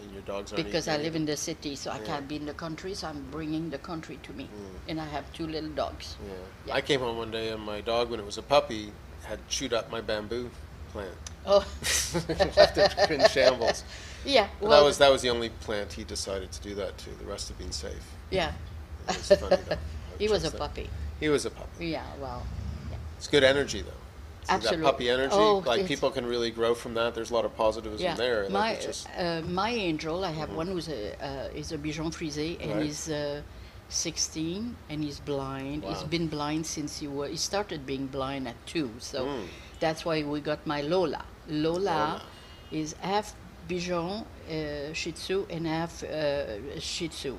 And 0.00 0.12
your 0.12 0.22
dogs 0.22 0.52
aren't 0.52 0.64
because 0.64 0.86
I 0.88 0.92
eating 0.94 1.04
live 1.04 1.16
in 1.16 1.26
the 1.26 1.36
city, 1.36 1.74
so 1.76 1.90
I 1.90 1.98
Yeah. 1.98 2.06
can't 2.06 2.28
be 2.28 2.36
in 2.36 2.46
the 2.46 2.54
country, 2.54 2.94
so 2.94 3.08
I'm 3.08 3.24
bringing 3.30 3.68
the 3.70 3.78
country 3.78 4.18
to 4.22 4.32
me. 4.32 4.44
Mm. 4.44 4.90
And 4.90 5.00
I 5.00 5.06
have 5.06 5.30
two 5.32 5.46
little 5.46 5.70
dogs. 5.70 6.16
Yeah. 6.26 6.34
Yeah. 6.66 6.74
I 6.74 6.80
came 6.80 7.00
home 7.00 7.16
one 7.18 7.30
day 7.30 7.48
and 7.50 7.60
my 7.62 7.80
dog, 7.80 8.08
when 8.10 8.20
it 8.20 8.26
was 8.26 8.38
a 8.38 8.42
puppy, 8.42 8.92
had 9.24 9.38
chewed 9.48 9.72
up 9.74 9.90
my 9.90 10.00
bamboo 10.00 10.50
plant. 10.92 11.10
Oh, 11.44 11.58
Left 12.56 12.78
it 12.78 13.10
in 13.10 13.28
shambles. 13.28 13.82
yeah. 14.24 14.48
But 14.60 14.68
Well, 14.68 14.80
that 14.80 14.86
was 14.86 14.98
that 14.98 15.10
was 15.10 15.20
the 15.22 15.30
only 15.30 15.50
plant 15.50 15.92
he 15.92 16.04
decided 16.04 16.52
to 16.52 16.60
do 16.62 16.74
that 16.76 16.96
to. 16.98 17.10
The 17.10 17.24
rest 17.24 17.48
have 17.48 17.58
been 17.58 17.72
safe. 17.72 18.04
yeah. 18.30 18.52
It 19.08 19.16
was 19.16 19.28
funny 19.40 19.56
though. 19.68 19.76
he 20.18 20.28
was 20.28 20.44
a 20.44 20.50
puppy. 20.50 20.88
He 21.20 21.28
was 21.28 21.44
a 21.44 21.50
puppy. 21.50 21.86
Yeah, 21.88 22.06
well, 22.20 22.46
It's 23.16 23.26
good 23.26 23.42
energy 23.44 23.82
though. 23.82 24.02
See, 24.48 24.54
Absolute- 24.54 24.78
That 24.80 24.84
puppy 24.92 25.10
energy, 25.10 25.34
oh, 25.36 25.58
like 25.66 25.86
people 25.86 26.10
can 26.10 26.24
really 26.24 26.50
grow 26.50 26.74
from 26.74 26.94
that. 26.94 27.14
There's 27.14 27.30
a 27.30 27.34
lot 27.34 27.44
of 27.44 27.54
positivism 27.54 28.02
yeah. 28.04 28.14
there. 28.14 28.44
Like 28.44 28.52
my 28.52 28.74
just, 28.80 29.06
uh, 29.18 29.42
my 29.46 29.70
angel, 29.70 30.24
I 30.24 30.30
have 30.32 30.50
one 30.54 30.68
who's 30.68 30.88
a 30.88 31.02
uh, 31.22 31.60
is 31.60 31.70
a 31.72 31.78
Bichon 31.78 32.10
frisé, 32.18 32.48
and 32.62 32.72
Right. 32.72 32.84
he's 32.86 33.10
uh, 33.10 33.42
16, 33.90 34.76
and 34.90 35.04
he's 35.04 35.20
blind. 35.20 35.84
He's 35.84 36.02
Wow. 36.02 36.06
been 36.16 36.28
blind 36.28 36.66
since 36.66 36.98
he 37.00 37.08
was. 37.08 37.30
He 37.30 37.36
started 37.36 37.84
being 37.84 38.06
blind 38.06 38.48
at 38.48 38.56
two, 38.66 38.90
so 38.98 39.18
Mm. 39.26 39.46
that's 39.80 40.04
why 40.06 40.22
we 40.22 40.40
got 40.40 40.60
my 40.66 40.80
Lola. 40.82 41.24
Lola, 41.48 41.78
Lola. 41.78 42.22
is 42.70 42.94
half 43.00 43.34
Bichon 43.68 44.24
uh, 44.24 44.92
Shih 44.94 45.12
Tzu 45.12 45.46
and 45.50 45.66
half 45.66 46.02
uh, 46.04 46.80
Shih 46.80 47.08
Tzu. 47.08 47.34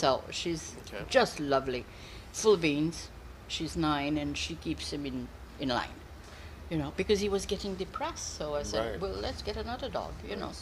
So 0.00 0.22
she's 0.38 0.62
Mm-hmm. 0.62 0.96
Okay. 0.96 1.04
just 1.18 1.34
lovely, 1.40 1.84
full 2.32 2.56
beans. 2.56 3.08
She's 3.54 3.76
nine, 3.76 4.18
and 4.22 4.36
she 4.36 4.54
keeps 4.56 4.92
him 4.92 5.06
in 5.06 5.28
in 5.60 5.68
line. 5.80 5.97
You 6.70 6.76
know, 6.78 6.92
because 6.96 7.20
he 7.20 7.28
was 7.28 7.46
getting 7.46 7.74
depressed. 7.76 8.36
So 8.36 8.54
I 8.54 8.62
said, 8.62 8.92
Right. 8.92 9.00
well, 9.00 9.12
let's 9.20 9.42
get 9.42 9.56
another 9.56 9.88
dog. 9.88 10.12
You 10.28 10.36
know. 10.36 10.52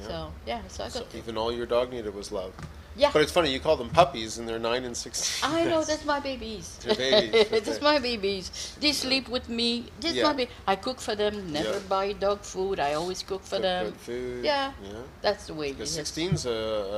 Yeah. 0.00 0.06
So 0.08 0.32
yeah, 0.46 0.60
so 0.68 0.84
I 0.84 0.88
so 0.88 1.00
got. 1.00 1.14
even 1.14 1.36
all 1.38 1.50
your 1.52 1.64
dog 1.66 1.90
needed 1.90 2.14
was 2.14 2.30
love. 2.30 2.52
yeah. 2.96 3.10
But 3.12 3.22
it's 3.22 3.32
funny, 3.32 3.50
you 3.52 3.60
call 3.60 3.76
them 3.78 3.88
puppies 3.88 4.36
and 4.38 4.46
they're 4.48 4.58
nine 4.58 4.84
and 4.84 4.94
sixteen. 4.96 5.50
I 5.50 5.64
know 5.64 5.82
that's 5.90 6.04
my 6.04 6.20
babies. 6.20 6.78
Your 6.84 6.94
babies, 6.96 7.48
that's 7.50 7.68
okay. 7.68 7.80
my 7.84 7.98
babies. 7.98 8.76
They 8.80 8.92
sleep 8.92 9.28
with 9.30 9.48
me. 9.48 9.86
This 10.00 10.14
Yeah. 10.14 10.24
my 10.24 10.34
ba- 10.34 10.48
I 10.66 10.76
cook 10.76 11.00
for 11.00 11.14
them. 11.14 11.50
Never 11.52 11.70
Yeah. 11.78 11.88
buy 11.88 12.12
dog 12.12 12.40
food. 12.42 12.78
I 12.80 12.92
always 12.94 13.22
cook 13.22 13.42
for 13.44 13.56
Good- 13.56 13.62
them. 13.64 13.84
Good 13.86 13.96
food. 14.08 14.44
Yeah. 14.44 14.72
Yeah. 14.82 14.92
That's 15.22 15.46
the 15.46 15.54
way 15.54 15.68
it 15.70 15.78
Because 15.78 15.96
is. 15.96 16.10
16's 16.10 16.44
a, 16.44 16.50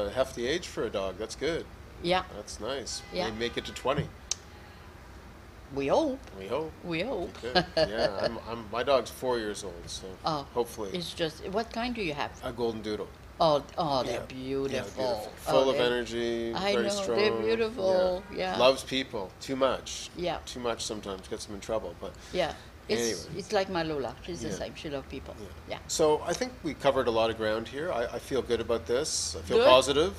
a 0.08 0.10
hefty 0.10 0.46
age 0.48 0.66
for 0.66 0.82
a 0.84 0.90
dog. 0.90 1.18
That's 1.18 1.36
good. 1.36 1.64
Yeah, 2.02 2.22
That's 2.36 2.58
nice. 2.60 3.02
Yeah. 3.12 3.26
They 3.30 3.36
make 3.36 3.56
it 3.56 3.64
to 3.66 3.72
20. 3.72 4.08
We 5.74 5.86
hope. 5.88 6.18
We 6.38 6.46
hope. 6.46 6.72
We 6.84 7.00
hope. 7.02 7.30
Good. 7.42 7.64
Yeah, 7.76 8.18
I'm, 8.22 8.38
I'm, 8.48 8.64
my 8.72 8.82
dog's 8.82 9.10
four 9.10 9.38
years 9.38 9.64
old, 9.64 9.74
so 9.86 10.06
Oh, 10.24 10.46
hopefully 10.54 10.90
It's 10.92 11.12
just 11.12 11.46
what 11.48 11.72
kind 11.72 11.94
do 11.94 12.02
you 12.02 12.14
have? 12.14 12.30
a 12.44 12.52
golden 12.52 12.82
doodle. 12.82 13.08
Oh, 13.40 13.62
oh, 13.76 14.02
they're 14.02 14.14
Yeah. 14.14 14.26
beautiful. 14.26 14.74
Yeah, 14.74 14.82
beautiful. 14.82 15.32
Oh, 15.46 15.50
Full 15.52 15.70
of 15.70 15.76
energy, 15.76 16.52
I 16.54 16.72
very 16.72 16.84
know, 16.84 16.88
strong. 16.90 17.18
they're 17.18 17.40
beautiful, 17.40 18.22
yeah. 18.34 18.56
Loves 18.56 18.82
people 18.82 19.30
too 19.40 19.54
much. 19.56 20.10
Yeah. 20.16 20.38
Too 20.44 20.58
much 20.60 20.84
sometimes 20.84 21.28
gets 21.28 21.44
them 21.46 21.54
in 21.54 21.60
trouble. 21.60 21.94
But 22.00 22.12
Yeah, 22.32 22.52
it's 22.88 23.00
Anyway. 23.26 23.38
it's 23.38 23.52
like 23.52 23.68
my 23.70 23.84
Lola. 23.84 24.16
She's 24.22 24.40
the 24.40 24.50
same. 24.52 24.74
She 24.74 24.88
loves 24.90 25.06
people. 25.08 25.34
Yeah. 25.40 25.46
Yeah. 25.70 25.78
so 25.86 26.20
I 26.26 26.32
think 26.32 26.52
we 26.64 26.74
covered 26.74 27.06
a 27.06 27.12
lot 27.12 27.30
of 27.30 27.36
ground 27.36 27.68
here. 27.68 27.92
I, 27.92 28.06
I 28.16 28.18
feel 28.18 28.42
good 28.42 28.60
about 28.60 28.86
this. 28.86 29.36
I 29.38 29.42
feel 29.42 29.58
Good. 29.58 29.66
positive. 29.68 30.14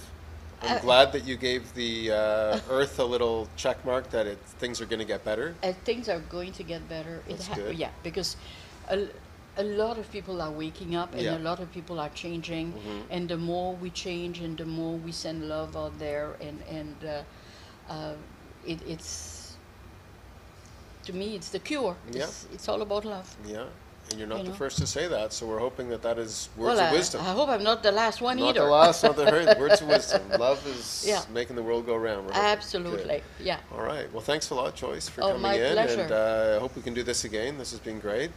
I'm 0.61 0.77
Uh, 0.77 0.79
glad 0.79 1.11
that 1.13 1.25
you 1.25 1.37
gave 1.37 1.73
the 1.73 2.11
uh, 2.11 2.59
Earth 2.69 2.99
a 2.99 3.03
little 3.03 3.47
check 3.55 3.83
mark 3.85 4.09
that 4.09 4.27
it, 4.27 4.39
things 4.59 4.81
are 4.81 4.85
going 4.85 4.99
to 4.99 5.05
get 5.13 5.23
better. 5.23 5.55
And 5.63 5.75
things 5.85 6.09
are 6.09 6.19
going 6.29 6.51
to 6.53 6.63
get 6.63 6.87
better. 6.89 7.21
That's 7.27 7.47
it 7.49 7.55
good. 7.55 7.77
Yeah, 7.77 7.91
because 8.03 8.35
a, 8.89 9.07
a 9.57 9.63
lot 9.63 9.97
of 9.97 10.11
people 10.11 10.41
are 10.41 10.51
waking 10.51 10.95
up 10.95 11.13
and 11.13 11.21
Yeah. 11.21 11.37
a 11.37 11.39
lot 11.49 11.59
of 11.59 11.71
people 11.71 11.99
are 11.99 12.09
changing. 12.13 12.73
Mhm. 12.73 13.01
And 13.09 13.29
the 13.29 13.37
more 13.37 13.73
we 13.75 13.89
change 13.89 14.39
and 14.41 14.57
the 14.57 14.65
more 14.65 14.97
we 14.97 15.11
send 15.11 15.47
love 15.47 15.77
out 15.77 15.97
there, 15.99 16.35
and 16.41 16.61
and 16.69 16.95
uh, 17.05 17.93
uh, 17.93 18.13
it, 18.65 18.79
it's 18.87 19.55
to 21.05 21.13
me 21.13 21.35
it's 21.35 21.49
the 21.49 21.59
cure. 21.59 21.95
Yeah. 22.11 22.23
It's, 22.23 22.45
it's 22.53 22.67
all 22.67 22.81
about 22.81 23.05
love. 23.05 23.27
Yeah, 23.45 23.65
and 24.09 24.19
you're 24.19 24.27
not 24.27 24.39
You 24.39 24.43
the 24.45 24.49
know? 24.49 24.55
first 24.55 24.77
to 24.79 24.87
say 24.87 25.07
that, 25.07 25.33
so 25.33 25.45
we're 25.45 25.59
hoping 25.59 25.89
that 25.89 26.01
that 26.01 26.17
is 26.17 26.49
words 26.57 26.77
well, 26.77 26.87
of 26.87 26.91
I, 26.91 26.93
wisdom. 26.93 27.21
I 27.21 27.31
hope 27.31 27.49
I'm 27.49 27.63
not 27.63 27.83
the 27.83 27.91
last 27.91 28.21
one 28.21 28.37
not 28.37 28.49
either. 28.49 28.61
the 28.65 28.71
last, 28.71 29.03
not 29.03 29.15
the 29.15 29.27
first. 29.27 29.59
Words 29.59 29.81
of 29.81 29.87
wisdom. 29.87 30.21
Love 30.39 30.65
is 30.67 31.05
Yeah. 31.07 31.21
making 31.33 31.55
the 31.55 31.63
world 31.63 31.85
go 31.85 31.95
round. 31.95 32.29
Absolutely. 32.33 33.21
Good. 33.37 33.45
Yeah. 33.45 33.59
All 33.71 33.83
right. 33.83 34.11
Well, 34.11 34.21
thanks 34.21 34.49
a 34.49 34.55
lot, 34.55 34.75
Joyce, 34.75 35.09
for 35.09 35.21
Oh, 35.23 35.27
coming 35.27 35.41
my 35.41 35.53
in, 35.55 35.73
pleasure. 35.73 36.01
and 36.01 36.11
uh, 36.11 36.53
I 36.57 36.59
hope 36.59 36.75
we 36.75 36.81
can 36.81 36.93
do 36.93 37.03
this 37.03 37.23
again. 37.25 37.57
This 37.57 37.71
has 37.71 37.79
been 37.79 37.99
great. 37.99 38.31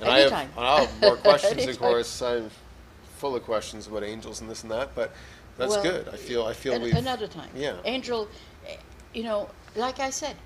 And 0.00 0.08
I 0.08 0.18
have, 0.20 0.32
Anytime. 0.32 0.50
I 0.58 0.80
have 0.82 1.00
more 1.00 1.16
questions, 1.28 1.66
of 1.66 1.78
course. 1.78 2.20
I'm 2.22 2.50
full 3.18 3.34
of 3.36 3.42
questions 3.44 3.86
about 3.86 4.02
angels 4.02 4.40
and 4.40 4.50
this 4.50 4.62
and 4.62 4.70
that, 4.72 4.94
but 4.94 5.12
that's 5.58 5.72
Well, 5.74 5.82
good. 5.82 6.08
I 6.08 6.16
feel, 6.16 6.44
I 6.46 6.52
feel 6.54 6.74
An- 6.74 6.82
we've 6.82 6.94
another 6.94 7.26
time. 7.26 7.50
Yeah. 7.54 7.76
Angel, 7.84 8.28
eh, 8.66 8.76
you 9.14 9.22
know, 9.24 9.48
like 9.76 10.00
I 10.00 10.10
said, 10.10 10.36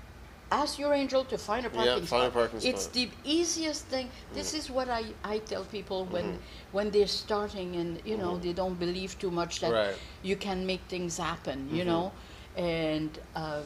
ask 0.51 0.77
your 0.79 0.93
angel 0.93 1.25
to 1.25 1.37
find 1.37 1.65
a 1.65 1.69
parking 1.69 1.87
yeah, 2.01 2.05
spot. 2.05 2.09
find 2.09 2.23
a 2.27 2.29
spot. 2.31 2.33
parking 2.51 2.69
It's 2.69 2.83
spot. 2.83 2.93
the 2.93 3.09
easiest 3.23 3.85
thing. 3.85 4.09
This 4.33 4.53
is 4.53 4.69
what 4.69 4.89
I, 4.89 5.03
I 5.23 5.39
tell 5.39 5.63
people 5.65 6.05
when 6.05 6.37
when 6.71 6.91
they're 6.91 7.07
starting 7.07 7.75
and 7.75 8.01
you 8.05 8.17
know 8.17 8.37
they 8.37 8.53
don't 8.53 8.79
believe 8.79 9.17
too 9.19 9.31
much 9.31 9.59
that 9.61 9.71
Right. 9.71 9.95
you 10.23 10.35
can 10.35 10.65
make 10.65 10.81
things 10.87 11.17
happen. 11.17 11.69
You 11.71 11.85
know, 11.85 12.11
and 12.57 13.09
um, 13.35 13.63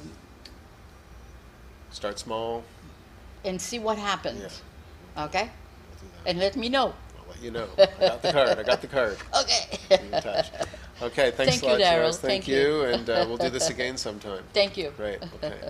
Start 1.92 2.20
small. 2.20 2.64
and 3.46 3.60
see 3.62 3.80
what 3.80 3.98
happens. 3.98 4.62
Okay, 5.18 5.50
and 6.26 6.40
let 6.40 6.56
me 6.56 6.70
know. 6.70 6.94
I'll 7.18 7.28
let 7.30 7.42
you 7.42 7.52
know. 7.52 7.68
I 7.78 7.86
got 8.08 8.22
the 8.22 8.32
card. 8.32 8.60
I 8.60 8.64
got 8.64 8.82
the 8.82 8.88
card. 8.88 9.18
Okay. 9.42 9.64
Be 9.90 9.96
in 10.16 10.22
touch. 10.22 10.48
Okay, 11.02 11.32
thanks 11.32 11.60
Thank 11.60 11.64
a 11.64 11.66
you, 11.66 11.72
lot, 11.72 11.82
Daryl. 11.82 12.12
Thank, 12.16 12.44
Thank 12.46 12.48
you, 12.48 12.56
you. 12.58 12.84
and 12.84 13.10
uh, 13.10 13.26
we'll 13.28 13.38
do 13.38 13.50
this 13.50 13.70
again 13.76 13.98
sometime. 13.98 14.44
Thank 14.54 14.78
you. 14.78 14.92
Great. 14.98 15.20
Okay. 15.36 15.70